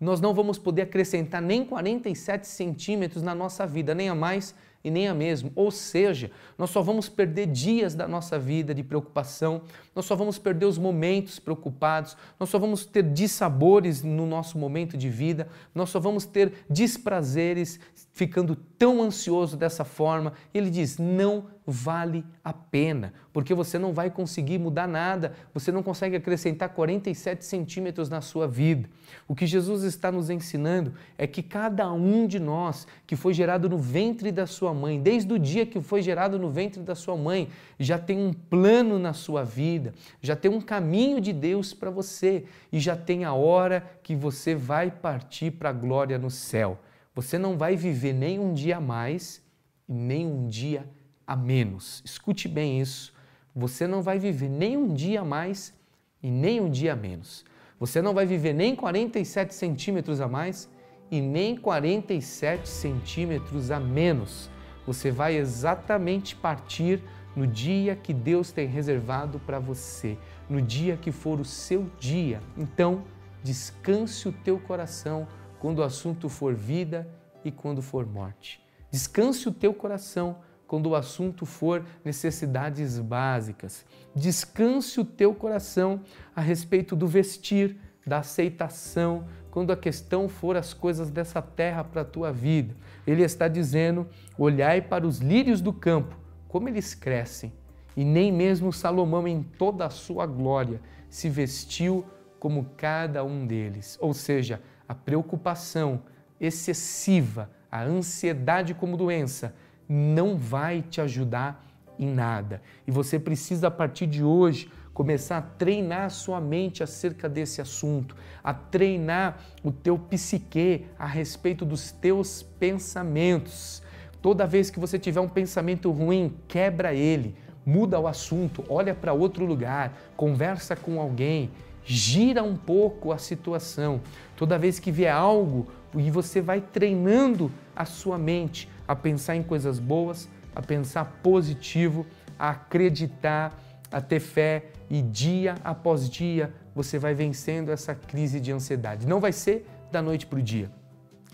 nós 0.00 0.20
não 0.20 0.32
vamos 0.32 0.58
poder 0.58 0.82
acrescentar 0.82 1.42
nem 1.42 1.64
47 1.64 2.46
centímetros 2.46 3.22
na 3.22 3.34
nossa 3.34 3.66
vida, 3.66 3.94
nem 3.94 4.08
a 4.08 4.14
mais 4.14 4.54
e 4.82 4.90
nem 4.90 5.08
a 5.08 5.14
mesmo. 5.14 5.50
Ou 5.54 5.70
seja, 5.70 6.30
nós 6.56 6.70
só 6.70 6.82
vamos 6.82 7.08
perder 7.08 7.46
dias 7.46 7.94
da 7.94 8.06
nossa 8.06 8.38
vida 8.38 8.74
de 8.74 8.82
preocupação, 8.82 9.62
nós 9.94 10.04
só 10.04 10.14
vamos 10.14 10.38
perder 10.38 10.66
os 10.66 10.78
momentos 10.78 11.38
preocupados, 11.38 12.16
nós 12.38 12.48
só 12.48 12.58
vamos 12.58 12.86
ter 12.86 13.02
dissabores 13.02 14.02
no 14.02 14.26
nosso 14.26 14.58
momento 14.58 14.96
de 14.96 15.08
vida, 15.08 15.48
nós 15.74 15.90
só 15.90 15.98
vamos 15.98 16.24
ter 16.24 16.64
desprazeres 16.70 17.80
ficando 18.12 18.56
tão 18.56 19.02
ansioso 19.02 19.56
dessa 19.56 19.84
forma. 19.84 20.32
Ele 20.54 20.70
diz: 20.70 20.98
não 20.98 21.46
vale 21.70 22.24
a 22.42 22.52
pena, 22.52 23.12
porque 23.32 23.52
você 23.52 23.78
não 23.78 23.92
vai 23.92 24.10
conseguir 24.10 24.58
mudar 24.58 24.88
nada, 24.88 25.34
você 25.52 25.70
não 25.70 25.82
consegue 25.82 26.16
acrescentar 26.16 26.70
47 26.70 27.44
centímetros 27.44 28.08
na 28.08 28.22
sua 28.22 28.48
vida. 28.48 28.88
O 29.26 29.34
que 29.34 29.46
Jesus 29.46 29.82
está 29.82 30.10
nos 30.10 30.30
ensinando 30.30 30.94
é 31.18 31.26
que 31.26 31.42
cada 31.42 31.92
um 31.92 32.26
de 32.26 32.38
nós 32.38 32.86
que 33.06 33.16
foi 33.16 33.34
gerado 33.34 33.68
no 33.68 33.76
ventre 33.76 34.32
da 34.32 34.46
sua 34.46 34.72
mãe, 34.72 34.98
desde 34.98 35.30
o 35.32 35.38
dia 35.38 35.66
que 35.66 35.78
foi 35.80 36.00
gerado 36.00 36.38
no 36.38 36.48
ventre 36.48 36.82
da 36.82 36.94
sua 36.94 37.16
mãe, 37.16 37.50
já 37.78 37.98
tem 37.98 38.18
um 38.18 38.32
plano 38.32 38.98
na 38.98 39.12
sua 39.12 39.44
vida, 39.44 39.92
já 40.22 40.34
tem 40.34 40.50
um 40.50 40.62
caminho 40.62 41.20
de 41.20 41.34
Deus 41.34 41.74
para 41.74 41.90
você 41.90 42.44
e 42.72 42.80
já 42.80 42.96
tem 42.96 43.24
a 43.24 43.34
hora 43.34 43.84
que 44.02 44.16
você 44.16 44.54
vai 44.54 44.90
partir 44.90 45.50
para 45.50 45.68
a 45.68 45.72
glória 45.72 46.18
no 46.18 46.30
céu. 46.30 46.78
Você 47.14 47.36
não 47.36 47.58
vai 47.58 47.76
viver 47.76 48.14
nem 48.14 48.38
um 48.38 48.54
dia 48.54 48.80
mais 48.80 49.46
nem 49.88 50.26
um 50.26 50.46
dia 50.46 50.86
a 51.28 51.36
menos. 51.36 52.02
Escute 52.06 52.48
bem 52.48 52.80
isso. 52.80 53.12
Você 53.54 53.86
não 53.86 54.00
vai 54.00 54.18
viver 54.18 54.48
nem 54.48 54.78
um 54.78 54.94
dia 54.94 55.20
a 55.20 55.24
mais 55.24 55.74
e 56.22 56.30
nem 56.30 56.58
um 56.58 56.70
dia 56.70 56.94
a 56.94 56.96
menos. 56.96 57.44
Você 57.78 58.00
não 58.00 58.14
vai 58.14 58.24
viver 58.24 58.54
nem 58.54 58.74
47 58.74 59.54
centímetros 59.54 60.22
a 60.22 60.26
mais 60.26 60.70
e 61.10 61.20
nem 61.20 61.54
47 61.54 62.66
centímetros 62.66 63.70
a 63.70 63.78
menos. 63.78 64.50
Você 64.86 65.10
vai 65.10 65.36
exatamente 65.36 66.34
partir 66.34 67.02
no 67.36 67.46
dia 67.46 67.94
que 67.94 68.14
Deus 68.14 68.50
tem 68.50 68.66
reservado 68.66 69.38
para 69.38 69.58
você, 69.58 70.16
no 70.48 70.62
dia 70.62 70.96
que 70.96 71.12
for 71.12 71.38
o 71.38 71.44
seu 71.44 71.90
dia. 72.00 72.40
Então, 72.56 73.04
descanse 73.44 74.26
o 74.28 74.32
teu 74.32 74.58
coração 74.58 75.28
quando 75.60 75.80
o 75.80 75.82
assunto 75.82 76.28
for 76.30 76.54
vida 76.54 77.06
e 77.44 77.52
quando 77.52 77.82
for 77.82 78.06
morte. 78.06 78.60
Descanse 78.90 79.46
o 79.46 79.52
teu 79.52 79.74
coração 79.74 80.38
quando 80.68 80.90
o 80.90 80.94
assunto 80.94 81.46
for 81.46 81.84
necessidades 82.04 82.98
básicas. 83.00 83.86
Descanse 84.14 85.00
o 85.00 85.04
teu 85.04 85.34
coração 85.34 86.02
a 86.36 86.42
respeito 86.42 86.94
do 86.94 87.08
vestir, 87.08 87.76
da 88.06 88.18
aceitação, 88.18 89.26
quando 89.50 89.72
a 89.72 89.76
questão 89.76 90.28
for 90.28 90.56
as 90.56 90.74
coisas 90.74 91.10
dessa 91.10 91.40
terra 91.40 91.82
para 91.82 92.02
a 92.02 92.04
tua 92.04 92.30
vida. 92.30 92.76
Ele 93.06 93.22
está 93.22 93.48
dizendo: 93.48 94.06
olhai 94.38 94.80
para 94.82 95.06
os 95.06 95.18
lírios 95.18 95.62
do 95.62 95.72
campo, 95.72 96.16
como 96.46 96.68
eles 96.68 96.94
crescem, 96.94 97.50
e 97.96 98.04
nem 98.04 98.30
mesmo 98.30 98.72
Salomão, 98.72 99.26
em 99.26 99.42
toda 99.42 99.86
a 99.86 99.90
sua 99.90 100.26
glória, 100.26 100.80
se 101.08 101.30
vestiu 101.30 102.04
como 102.38 102.66
cada 102.76 103.24
um 103.24 103.46
deles. 103.46 103.96
Ou 104.00 104.12
seja, 104.12 104.60
a 104.86 104.94
preocupação 104.94 106.02
excessiva, 106.38 107.50
a 107.70 107.82
ansiedade 107.82 108.74
como 108.74 108.96
doença, 108.96 109.54
não 109.88 110.36
vai 110.36 110.82
te 110.82 111.00
ajudar 111.00 111.64
em 111.98 112.06
nada. 112.06 112.62
E 112.86 112.90
você 112.90 113.18
precisa, 113.18 113.68
a 113.68 113.70
partir 113.70 114.06
de 114.06 114.22
hoje, 114.22 114.70
começar 114.92 115.38
a 115.38 115.42
treinar 115.42 116.06
a 116.06 116.10
sua 116.10 116.40
mente 116.40 116.82
acerca 116.82 117.28
desse 117.28 117.60
assunto, 117.60 118.16
a 118.42 118.52
treinar 118.52 119.38
o 119.62 119.70
teu 119.70 119.96
psique 119.98 120.86
a 120.98 121.06
respeito 121.06 121.64
dos 121.64 121.92
teus 121.92 122.42
pensamentos. 122.42 123.82
Toda 124.20 124.46
vez 124.46 124.70
que 124.70 124.80
você 124.80 124.98
tiver 124.98 125.20
um 125.20 125.28
pensamento 125.28 125.90
ruim, 125.90 126.34
quebra 126.48 126.92
ele, 126.92 127.36
muda 127.64 127.98
o 128.00 128.08
assunto, 128.08 128.64
olha 128.68 128.94
para 128.94 129.12
outro 129.12 129.44
lugar, 129.44 129.96
conversa 130.16 130.74
com 130.74 131.00
alguém, 131.00 131.50
gira 131.84 132.42
um 132.42 132.56
pouco 132.56 133.12
a 133.12 133.18
situação. 133.18 134.00
Toda 134.36 134.58
vez 134.58 134.80
que 134.80 134.90
vier 134.90 135.12
algo, 135.12 135.68
e 135.96 136.10
você 136.10 136.40
vai 136.40 136.60
treinando 136.60 137.50
a 137.74 137.84
sua 137.84 138.18
mente 138.18 138.68
a 138.88 138.96
pensar 138.96 139.36
em 139.36 139.42
coisas 139.42 139.78
boas, 139.78 140.28
a 140.56 140.62
pensar 140.62 141.04
positivo, 141.22 142.06
a 142.38 142.50
acreditar, 142.50 143.56
a 143.92 144.00
ter 144.00 144.20
fé 144.20 144.70
e 144.90 145.02
dia 145.02 145.56
após 145.62 146.08
dia 146.08 146.52
você 146.74 146.98
vai 146.98 147.14
vencendo 147.14 147.70
essa 147.70 147.94
crise 147.94 148.40
de 148.40 148.50
ansiedade. 148.50 149.06
Não 149.06 149.20
vai 149.20 149.32
ser 149.32 149.68
da 149.92 150.00
noite 150.00 150.26
para 150.26 150.38
o 150.38 150.42
dia, 150.42 150.70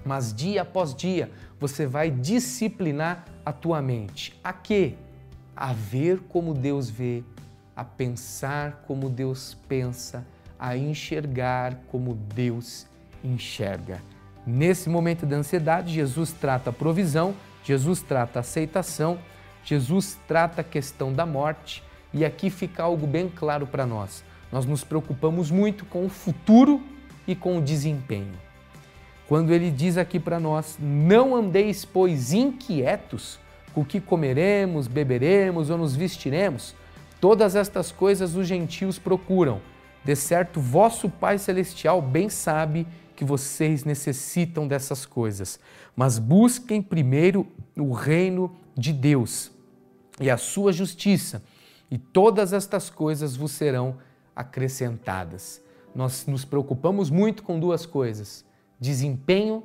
mas 0.05 0.35
dia 0.35 0.63
após 0.63 0.95
dia 0.95 1.31
você 1.61 1.87
vai 1.87 2.11
disciplinar 2.11 3.25
a 3.47 3.53
tua 3.53 3.81
mente. 3.81 4.39
A 4.43 4.53
quê? 4.53 4.95
A 5.57 5.73
ver 5.73 6.21
como 6.29 6.53
Deus 6.53 6.91
vê, 6.91 7.23
a 7.77 7.85
pensar 7.85 8.85
como 8.87 9.09
Deus 9.09 9.57
pensa, 9.69 10.27
a 10.59 10.77
enxergar 10.77 11.77
como 11.89 12.15
Deus 12.15 12.87
enxerga. 13.23 14.01
Nesse 14.47 14.89
momento 14.89 15.25
de 15.25 15.35
ansiedade, 15.35 15.93
Jesus 15.93 16.33
trata 16.33 16.71
a 16.71 16.73
provisão, 16.73 17.35
Jesus 17.65 18.03
trata 18.03 18.39
a 18.39 18.41
aceitação, 18.41 19.19
Jesus 19.65 20.19
trata 20.29 20.61
a 20.61 20.65
questão 20.65 21.13
da 21.13 21.25
morte 21.25 21.83
e 22.13 22.25
aqui 22.25 22.51
fica 22.51 22.83
algo 22.83 23.07
bem 23.07 23.29
claro 23.29 23.67
para 23.67 23.87
nós. 23.87 24.23
Nós 24.53 24.67
nos 24.67 24.85
preocupamos 24.85 25.51
muito 25.51 25.85
com 25.87 26.05
o 26.05 26.09
futuro 26.09 26.83
e 27.27 27.35
com 27.35 27.59
o 27.59 27.63
desempenho. 27.63 28.35
Quando 29.27 29.53
ele 29.53 29.71
diz 29.71 29.97
aqui 29.97 30.21
para 30.21 30.39
nós: 30.39 30.77
Não 30.79 31.35
andeis, 31.35 31.85
pois, 31.85 32.33
inquietos 32.33 33.39
com 33.73 33.81
o 33.81 33.85
que 33.85 34.01
comeremos, 34.01 34.87
beberemos 34.87 35.71
ou 35.71 35.79
nos 35.79 35.97
vestiremos, 35.97 36.75
todas 37.21 37.57
estas 37.57 37.91
coisas 37.91 38.37
os 38.37 38.47
gentios 38.47 38.99
procuram 38.99 39.61
de 40.05 40.15
certo, 40.15 40.61
vosso 40.61 41.09
Pai 41.09 41.39
Celestial 41.39 42.03
bem 42.03 42.29
sabe 42.29 42.87
que 43.15 43.25
vocês 43.25 43.85
necessitam 43.85 44.67
dessas 44.67 45.07
coisas, 45.07 45.61
mas 45.95 46.19
busquem 46.19 46.83
primeiro 46.83 47.47
o 47.77 47.93
reino 47.93 48.55
de 48.77 48.93
Deus 48.93 49.53
e 50.21 50.31
a 50.31 50.37
sua 50.37 50.73
justiça, 50.73 51.43
e 51.91 51.99
todas 51.99 52.53
estas 52.53 52.91
coisas 52.91 53.37
vos 53.37 53.53
serão 53.53 53.97
acrescentadas. 54.35 55.63
Nós 55.95 56.27
nos 56.27 56.45
preocupamos 56.45 57.11
muito 57.11 57.43
com 57.43 57.61
duas 57.61 57.87
coisas: 57.87 58.45
desempenho 58.81 59.65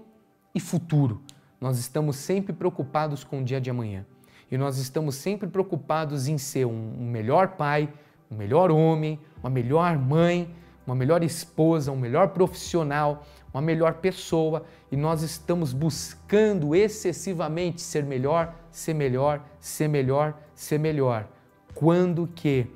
e 0.53 0.59
futuro. 0.59 1.21
Nós 1.59 1.79
estamos 1.79 2.15
sempre 2.15 2.53
preocupados 2.53 3.23
com 3.23 3.41
o 3.41 3.43
dia 3.43 3.59
de 3.59 3.69
amanhã. 3.69 4.05
E 4.51 4.57
nós 4.57 4.77
estamos 4.77 5.15
sempre 5.15 5.47
preocupados 5.47 6.27
em 6.27 6.37
ser 6.37 6.65
um 6.65 7.09
melhor 7.11 7.49
pai, 7.49 7.91
um 8.31 8.35
melhor 8.35 8.71
homem, 8.71 9.19
uma 9.41 9.49
melhor 9.49 9.97
mãe, 9.97 10.53
uma 10.85 10.95
melhor 10.95 11.23
esposa, 11.23 11.91
um 11.91 11.97
melhor 11.97 12.29
profissional, 12.29 13.25
uma 13.53 13.61
melhor 13.61 13.95
pessoa 13.95 14.65
e 14.91 14.97
nós 14.97 15.21
estamos 15.21 15.73
buscando 15.73 16.75
excessivamente 16.75 17.81
ser 17.81 18.03
melhor, 18.03 18.55
ser 18.71 18.93
melhor, 18.93 19.43
ser 19.59 19.87
melhor, 19.87 20.37
ser 20.53 20.79
melhor. 20.79 21.27
Quando 21.73 22.27
que 22.27 22.67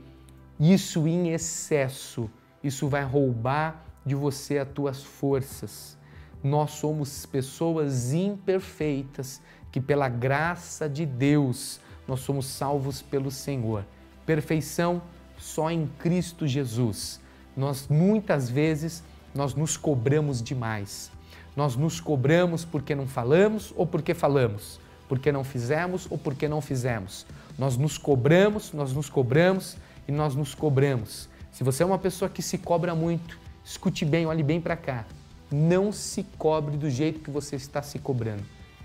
isso 0.59 1.07
em 1.07 1.29
excesso, 1.29 2.29
isso 2.63 2.87
vai 2.87 3.03
roubar 3.03 3.83
de 4.05 4.15
você 4.15 4.57
as 4.57 4.67
tuas 4.69 5.03
forças. 5.03 5.97
Nós 6.43 6.71
somos 6.71 7.25
pessoas 7.25 8.13
imperfeitas 8.13 9.41
que 9.71 9.79
pela 9.79 10.09
graça 10.09 10.89
de 10.89 11.05
Deus 11.05 11.79
nós 12.07 12.19
somos 12.19 12.45
salvos 12.45 13.01
pelo 13.01 13.31
Senhor. 13.31 13.85
Perfeição 14.25 15.01
só 15.37 15.69
em 15.71 15.87
Cristo 15.99 16.45
Jesus. 16.45 17.19
Nós 17.55 17.87
muitas 17.87 18.49
vezes 18.49 19.03
nós 19.33 19.55
nos 19.55 19.77
cobramos 19.77 20.41
demais. 20.41 21.11
Nós 21.55 21.75
nos 21.75 21.99
cobramos 21.99 22.65
porque 22.65 22.95
não 22.95 23.07
falamos 23.07 23.73
ou 23.75 23.85
porque 23.85 24.13
falamos, 24.13 24.79
porque 25.07 25.31
não 25.31 25.43
fizemos 25.43 26.07
ou 26.09 26.17
porque 26.17 26.47
não 26.47 26.61
fizemos. 26.61 27.25
Nós 27.57 27.77
nos 27.77 27.97
cobramos, 27.97 28.73
nós 28.73 28.93
nos 28.93 29.09
cobramos 29.09 29.77
e 30.07 30.11
nós 30.11 30.35
nos 30.35 30.55
cobramos. 30.55 31.29
Se 31.51 31.63
você 31.63 31.83
é 31.83 31.85
uma 31.85 31.99
pessoa 31.99 32.29
que 32.29 32.41
se 32.41 32.57
cobra 32.57 32.95
muito, 32.95 33.39
escute 33.63 34.05
bem, 34.05 34.25
olhe 34.25 34.41
bem 34.41 34.59
para 34.59 34.75
cá. 34.75 35.05
Não 35.51 35.91
se 35.91 36.23
cobre 36.37 36.77
do 36.77 36.89
jeito 36.89 37.19
que 37.19 37.29
você 37.29 37.55
está 37.55 37.81
se 37.81 37.99
cobrando. 37.99 38.43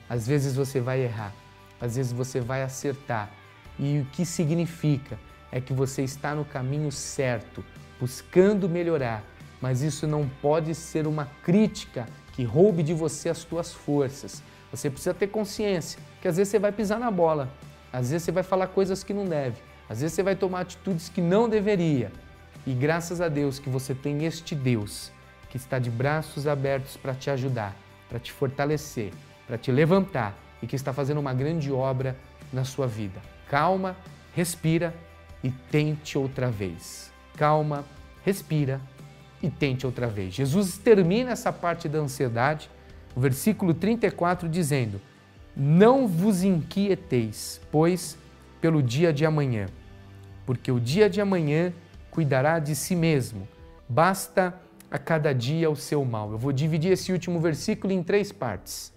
Às 0.08 0.26
vezes 0.26 0.54
você 0.54 0.80
vai 0.80 1.00
errar, 1.00 1.32
às 1.80 1.96
vezes 1.96 2.12
você 2.12 2.40
vai 2.40 2.62
acertar. 2.62 3.30
E 3.78 4.00
o 4.00 4.04
que 4.06 4.26
significa? 4.26 5.18
é 5.50 5.61
que 5.61 5.72
você 5.72 6.02
está 6.02 6.34
no 6.34 6.44
caminho 6.44 6.92
certo, 6.92 7.64
buscando 8.00 8.68
melhorar, 8.68 9.24
mas 9.61 9.83
isso 9.83 10.07
não 10.07 10.29
pode 10.40 10.75
ser 10.75 11.07
uma 11.07 11.27
crítica 11.42 12.07
que 12.33 12.44
roube 12.44 12.83
de 12.83 12.94
você 12.94 13.29
as 13.29 13.38
suas 13.38 13.73
forças. 13.73 14.42
Você 14.71 14.88
precisa 14.88 15.14
ter 15.14 15.29
consciência 15.29 15.99
que 16.21 16.29
às 16.29 16.37
vezes 16.37 16.51
você 16.51 16.59
vai 16.59 16.73
pisar 16.73 17.01
na 17.01 17.11
bola, 17.11 17.49
às 17.92 18.11
vezes 18.11 18.25
você 18.25 18.33
vai 18.33 18.42
falar 18.42 18.68
coisas 18.68 19.03
que 19.03 19.14
não 19.14 19.25
deve, 19.25 19.61
Às 19.88 20.01
vezes 20.01 20.14
você 20.14 20.23
vai 20.23 20.37
tomar 20.37 20.61
atitudes 20.61 21.09
que 21.09 21.21
não 21.21 21.49
deveria. 21.49 22.12
E 22.66 22.75
graças 22.75 23.21
a 23.23 23.29
Deus 23.29 23.59
que 23.59 23.71
você 23.71 23.94
tem 23.94 24.27
este 24.27 24.55
Deus 24.55 25.11
que 25.49 25.57
está 25.57 25.79
de 25.79 25.90
braços 25.90 26.47
abertos 26.47 26.97
para 26.97 27.14
te 27.14 27.31
ajudar, 27.31 27.75
para 28.09 28.18
te 28.18 28.31
fortalecer, 28.31 29.12
para 29.47 29.57
te 29.57 29.73
levantar 29.73 30.37
e 30.62 30.66
que 30.66 30.77
está 30.77 30.92
fazendo 30.92 31.18
uma 31.18 31.33
grande 31.33 31.73
obra 31.73 32.14
na 32.53 32.64
sua 32.64 32.87
vida. 32.87 33.21
Calma, 33.49 33.97
respira 34.35 34.94
e 35.42 35.51
tente 35.51 36.18
outra 36.18 36.51
vez. 36.51 37.11
Calma, 37.37 37.85
respira 38.25 38.81
e 39.42 39.48
tente 39.48 39.87
outra 39.87 40.07
vez. 40.07 40.35
Jesus 40.35 40.79
termina 40.79 41.31
essa 41.31 41.53
parte 41.53 41.88
da 41.88 41.98
ansiedade, 41.98 42.70
o 43.14 43.20
versículo 43.20 43.74
34 43.74 44.48
dizendo: 44.48 45.01
Não 45.57 46.07
vos 46.07 46.42
inquieteis, 46.42 47.61
pois 47.70 48.16
pelo 48.61 48.83
dia 48.83 49.12
de 49.12 49.24
amanhã, 49.24 49.66
porque 50.44 50.70
o 50.72 50.81
dia 50.81 51.09
de 51.09 51.20
amanhã 51.20 51.72
cuidará 52.11 52.59
de 52.59 52.74
si 52.74 52.96
mesmo. 52.96 53.46
Basta 53.88 54.55
a 54.90 54.98
cada 54.98 55.33
dia 55.33 55.70
o 55.70 55.77
seu 55.77 56.05
mal. 56.05 56.33
Eu 56.33 56.38
vou 56.38 56.53
dividir 56.53 56.92
esse 56.92 57.12
último 57.12 57.40
versículo 57.40 57.92
em 57.92 58.03
três 58.03 58.33
partes. 58.33 58.92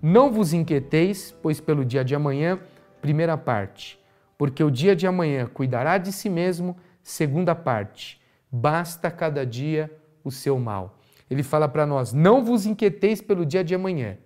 Não 0.00 0.32
vos 0.32 0.52
inquieteis, 0.52 1.34
pois 1.42 1.60
pelo 1.60 1.84
dia 1.84 2.04
de 2.04 2.14
amanhã, 2.14 2.58
primeira 3.00 3.36
parte, 3.36 3.98
porque 4.38 4.62
o 4.62 4.70
dia 4.70 4.96
de 4.96 5.06
amanhã 5.06 5.46
cuidará 5.46 5.98
de 5.98 6.12
si 6.12 6.28
mesmo, 6.28 6.76
segunda 7.02 7.54
parte, 7.54 8.20
basta 8.52 9.10
cada 9.10 9.46
dia 9.46 9.90
o 10.22 10.30
seu 10.30 10.58
mal. 10.58 10.98
Ele 11.30 11.42
fala 11.42 11.66
para 11.66 11.86
nós: 11.86 12.12
não 12.12 12.44
vos 12.44 12.66
inquieteis 12.66 13.22
pelo 13.22 13.46
dia 13.46 13.64
de 13.64 13.74
amanhã. 13.74 14.18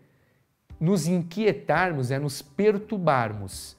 Nos 0.81 1.07
inquietarmos 1.07 2.11
é 2.11 2.19
nos 2.19 2.43
perturbarmos. 2.43 3.77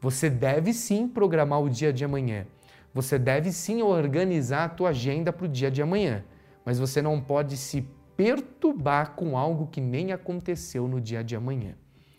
Você 0.00 0.30
deve 0.30 0.72
sim 0.72 1.06
programar 1.06 1.60
o 1.60 1.68
dia 1.68 1.92
de 1.92 2.04
amanhã. 2.04 2.46
Você 2.94 3.18
deve 3.18 3.52
sim 3.52 3.82
organizar 3.82 4.64
a 4.64 4.68
tua 4.68 4.88
agenda 4.88 5.32
para 5.32 5.44
o 5.44 5.48
dia 5.48 5.70
de 5.70 5.80
amanhã, 5.80 6.24
mas 6.64 6.78
você 6.78 7.00
não 7.00 7.20
pode 7.20 7.56
se 7.56 7.86
perturbar 8.16 9.12
com 9.12 9.38
algo 9.38 9.68
que 9.68 9.80
nem 9.80 10.12
aconteceu 10.12 10.88
no 10.88 11.00
dia 11.00 11.22
de 11.22 11.36
amanhã. 11.36 11.74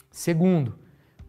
Segundo, 0.09 0.75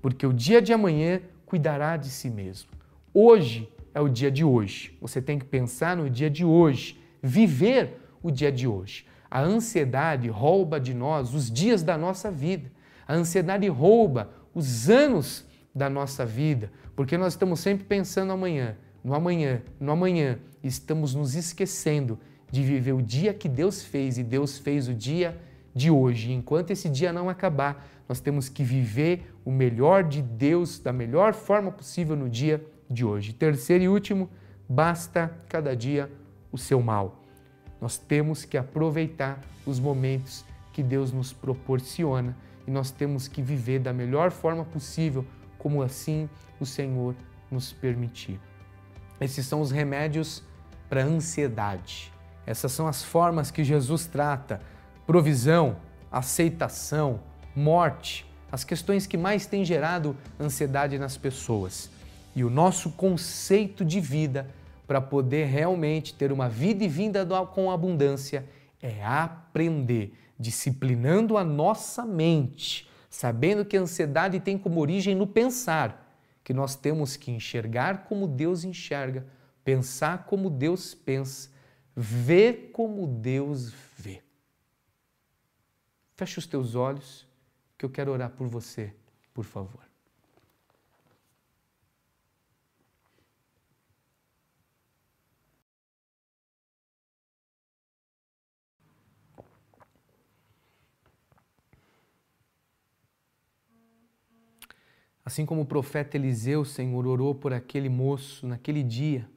porque 0.01 0.27
o 0.27 0.33
dia 0.33 0.63
de 0.63 0.73
amanhã 0.73 1.21
cuidará 1.45 1.97
de 1.97 2.09
si 2.09 2.31
mesmo. 2.31 2.71
Hoje 3.13 3.69
é 3.95 4.01
o 4.01 4.09
dia 4.09 4.31
de 4.31 4.45
hoje. 4.45 4.97
Você 5.01 5.21
tem 5.21 5.39
que 5.39 5.45
pensar 5.45 5.97
no 5.97 6.09
dia 6.09 6.31
de 6.31 6.45
hoje, 6.45 7.01
viver 7.23 8.01
o 8.23 8.31
dia 8.31 8.51
de 8.51 8.67
hoje. 8.67 9.07
A 9.31 9.41
ansiedade 9.41 10.29
rouba 10.29 10.79
de 10.79 10.95
nós 10.95 11.35
os 11.35 11.51
dias 11.51 11.83
da 11.83 11.97
nossa 11.97 12.31
vida. 12.31 12.71
A 13.07 13.15
ansiedade 13.15 13.67
rouba 13.69 14.31
os 14.55 14.89
anos 14.91 15.45
da 15.75 15.89
nossa 15.89 16.27
vida, 16.27 16.71
porque 16.95 17.17
nós 17.17 17.33
estamos 17.33 17.61
sempre 17.61 17.85
pensando 17.85 18.33
amanhã, 18.33 18.77
no 19.03 19.15
amanhã, 19.15 19.63
no 19.81 19.91
amanhã, 19.91 20.39
estamos 20.63 21.15
nos 21.15 21.35
esquecendo 21.35 22.19
de 22.51 22.63
viver 22.63 22.93
o 22.93 23.03
dia 23.03 23.33
que 23.33 23.49
Deus 23.49 23.83
fez 23.83 24.19
e 24.19 24.23
Deus 24.23 24.59
fez 24.59 24.87
o 24.87 24.95
dia 24.95 25.41
de 25.75 25.91
hoje. 25.91 26.31
E 26.31 26.35
enquanto 26.35 26.71
esse 26.71 26.89
dia 26.89 27.13
não 27.13 27.31
acabar, 27.31 27.89
nós 28.07 28.21
temos 28.21 28.49
que 28.51 28.63
viver 28.63 29.35
o 29.45 29.51
melhor 29.51 30.05
de 30.05 30.21
Deus 30.21 30.79
da 30.79 30.93
melhor 30.93 31.33
forma 31.33 31.73
possível 31.73 32.15
no 32.15 32.29
dia 32.29 32.63
de 32.93 33.05
hoje. 33.05 33.33
Terceiro 33.33 33.85
e 33.85 33.89
último, 33.89 34.31
basta 34.69 35.33
cada 35.49 35.75
dia 35.75 36.11
o 36.51 36.59
seu 36.59 36.81
mal. 36.83 37.23
Nós 37.81 37.99
temos 37.99 38.45
que 38.45 38.57
aproveitar 38.57 39.41
os 39.67 39.81
momentos 39.81 40.45
que 40.73 40.83
Deus 40.83 41.13
nos 41.13 41.33
proporciona 41.33 42.37
e 42.67 42.71
nós 42.71 42.91
temos 42.91 43.27
que 43.27 43.43
viver 43.43 43.81
da 43.81 43.93
melhor 43.93 44.31
forma 44.31 44.65
possível, 44.65 45.25
como 45.59 45.83
assim 45.83 46.29
o 46.61 46.67
Senhor 46.67 47.15
nos 47.51 47.73
permitir. 47.73 48.41
Esses 49.21 49.47
são 49.47 49.61
os 49.61 49.71
remédios 49.71 50.43
para 50.89 51.03
a 51.03 51.07
ansiedade. 51.07 52.13
Essas 52.47 52.73
são 52.73 52.87
as 52.87 53.03
formas 53.03 53.51
que 53.51 53.65
Jesus 53.65 54.07
trata: 54.07 54.61
provisão, 55.07 55.77
aceitação, 56.11 57.21
morte, 57.55 58.27
as 58.51 58.65
questões 58.65 59.07
que 59.07 59.17
mais 59.17 59.47
têm 59.47 59.65
gerado 59.65 60.17
ansiedade 60.39 60.99
nas 60.99 61.17
pessoas. 61.17 61.91
E 62.35 62.45
o 62.45 62.51
nosso 62.51 62.91
conceito 62.93 63.85
de 63.85 64.01
vida 64.01 64.49
para 64.87 65.01
poder 65.01 65.47
realmente 65.47 66.15
ter 66.15 66.33
uma 66.33 66.49
vida 66.49 66.85
e 66.85 66.89
vinda 66.89 67.27
com 67.47 67.71
abundância 67.71 68.45
é 68.81 69.05
aprender, 69.05 70.13
disciplinando 70.39 71.37
a 71.37 71.45
nossa 71.45 72.05
mente, 72.05 72.89
sabendo 73.09 73.65
que 73.65 73.77
a 73.77 73.81
ansiedade 73.81 74.41
tem 74.41 74.59
como 74.59 74.81
origem 74.81 75.15
no 75.15 75.27
pensar 75.27 76.03
que 76.43 76.53
nós 76.53 76.75
temos 76.75 77.17
que 77.17 77.31
enxergar 77.31 78.05
como 78.05 78.27
Deus 78.27 78.65
enxerga, 78.65 79.27
pensar 79.65 80.25
como 80.25 80.51
Deus 80.51 80.95
pensa, 80.95 81.51
ver 81.95 82.71
como 82.73 83.07
Deus 83.07 83.73
vê. 83.97 84.23
Feche 86.17 86.39
os 86.39 86.47
teus 86.47 86.75
olhos, 86.75 87.27
que 87.79 87.85
eu 87.85 87.91
quero 87.91 88.11
orar 88.13 88.31
por 88.31 88.49
você, 88.49 88.93
por 89.33 89.45
favor. 89.45 89.92
Assim 105.25 105.47
como 105.47 105.63
o 105.63 105.67
profeta 105.67 106.17
Eliseu, 106.17 106.65
Senhor, 106.65 107.07
orou 107.07 107.35
por 107.35 107.53
aquele 107.53 107.89
moço 107.89 108.47
naquele 108.47 108.83
dia, 108.83 109.29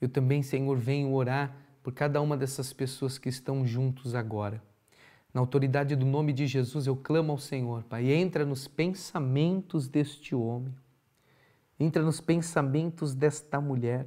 eu 0.00 0.08
também, 0.08 0.42
Senhor, 0.42 0.76
venho 0.76 1.12
orar 1.12 1.56
por 1.82 1.92
cada 1.92 2.20
uma 2.20 2.36
dessas 2.36 2.72
pessoas 2.72 3.18
que 3.18 3.28
estão 3.28 3.66
juntos 3.66 4.14
agora. 4.14 4.62
Na 5.32 5.40
autoridade 5.40 5.94
do 5.94 6.06
nome 6.06 6.32
de 6.32 6.46
Jesus, 6.46 6.86
eu 6.86 6.96
clamo 6.96 7.32
ao 7.32 7.38
Senhor, 7.38 7.82
Pai, 7.84 8.10
entra 8.10 8.44
nos 8.44 8.66
pensamentos 8.66 9.86
deste 9.86 10.34
homem, 10.34 10.74
entra 11.78 12.02
nos 12.02 12.20
pensamentos 12.20 13.14
desta 13.14 13.60
mulher. 13.60 14.06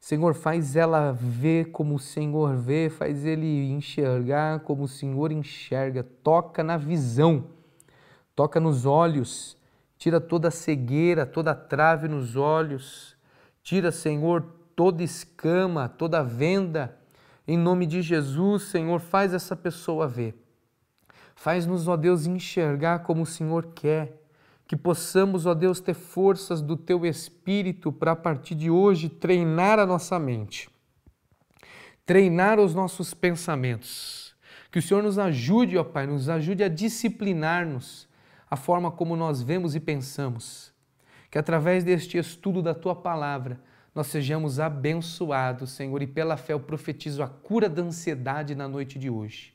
Senhor, 0.00 0.32
faz 0.34 0.76
ela 0.76 1.10
ver 1.12 1.72
como 1.72 1.96
o 1.96 1.98
Senhor 1.98 2.56
vê, 2.56 2.88
faz 2.88 3.24
ele 3.24 3.68
enxergar 3.72 4.60
como 4.60 4.84
o 4.84 4.88
Senhor 4.88 5.32
enxerga, 5.32 6.04
toca 6.04 6.62
na 6.62 6.76
visão, 6.76 7.46
toca 8.34 8.60
nos 8.60 8.86
olhos 8.86 9.57
Tira 9.98 10.20
toda 10.20 10.50
cegueira, 10.50 11.26
toda 11.26 11.54
trave 11.54 12.06
nos 12.06 12.36
olhos. 12.36 13.16
Tira, 13.62 13.90
Senhor, 13.90 14.42
toda 14.76 15.02
escama, 15.02 15.88
toda 15.88 16.22
venda. 16.22 16.96
Em 17.46 17.58
nome 17.58 17.84
de 17.84 18.00
Jesus, 18.00 18.62
Senhor, 18.64 19.00
faz 19.00 19.34
essa 19.34 19.56
pessoa 19.56 20.06
ver. 20.06 20.40
Faz-nos, 21.34 21.88
ó 21.88 21.96
Deus, 21.96 22.26
enxergar 22.26 23.00
como 23.00 23.22
o 23.22 23.26
Senhor 23.26 23.72
quer. 23.74 24.22
Que 24.68 24.76
possamos, 24.76 25.46
ó 25.46 25.54
Deus, 25.54 25.80
ter 25.80 25.94
forças 25.94 26.60
do 26.60 26.76
Teu 26.76 27.04
Espírito 27.04 27.90
para, 27.90 28.12
a 28.12 28.16
partir 28.16 28.54
de 28.54 28.70
hoje, 28.70 29.08
treinar 29.08 29.78
a 29.78 29.86
nossa 29.86 30.18
mente, 30.18 30.68
treinar 32.04 32.60
os 32.60 32.74
nossos 32.74 33.14
pensamentos. 33.14 34.36
Que 34.70 34.78
o 34.78 34.82
Senhor 34.82 35.02
nos 35.02 35.18
ajude, 35.18 35.78
ó 35.78 35.82
Pai, 35.82 36.06
nos 36.06 36.28
ajude 36.28 36.62
a 36.62 36.68
disciplinar-nos 36.68 38.07
a 38.50 38.56
forma 38.56 38.90
como 38.90 39.16
nós 39.16 39.42
vemos 39.42 39.74
e 39.74 39.80
pensamos. 39.80 40.72
Que 41.30 41.38
através 41.38 41.84
deste 41.84 42.16
estudo 42.16 42.62
da 42.62 42.74
tua 42.74 42.94
palavra, 42.94 43.60
nós 43.94 44.06
sejamos 44.06 44.60
abençoados, 44.60 45.72
Senhor, 45.72 46.00
e 46.02 46.06
pela 46.06 46.36
fé 46.36 46.52
eu 46.52 46.60
profetizo 46.60 47.22
a 47.22 47.28
cura 47.28 47.68
da 47.68 47.82
ansiedade 47.82 48.54
na 48.54 48.68
noite 48.68 48.98
de 48.98 49.10
hoje. 49.10 49.52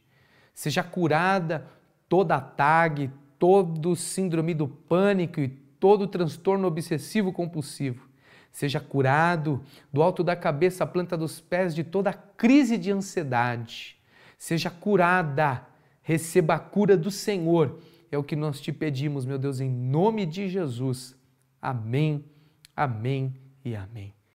Seja 0.53 0.84
curada 0.84 1.65
toda 2.08 2.36
a 2.36 2.41
TAG, 2.41 3.10
todo 3.39 3.95
síndrome 3.95 4.53
do 4.53 4.67
pânico 4.67 5.39
e 5.39 5.47
todo 5.47 6.08
transtorno 6.08 6.67
obsessivo 6.67 7.34
compulsivo. 7.34 8.07
Seja 8.51 8.80
curado 8.80 9.63
do 9.91 10.03
alto 10.03 10.24
da 10.24 10.36
cabeça 10.36 10.84
à 10.84 10.88
planta 10.88 11.18
dos 11.18 11.41
pés 11.41 11.74
de 11.74 11.84
toda 11.84 12.13
crise 12.13 12.78
de 12.78 12.91
ansiedade. 12.91 13.97
Seja 14.38 14.70
curada, 14.70 15.65
receba 16.03 16.55
a 16.55 16.59
cura 16.59 16.95
do 16.95 17.09
Senhor 17.09 17.80
é 18.16 18.18
o 18.18 18.24
que 18.24 18.36
nós 18.36 18.61
te 18.61 18.72
pedimos, 18.72 19.26
meu 19.26 19.38
Deus, 19.38 19.59
em 19.59 19.70
nome 19.70 20.26
de 20.26 20.47
Jesus. 20.47 21.16
Amém, 21.61 22.24
amém 22.76 23.34
e 23.64 23.76
amém. 23.76 24.14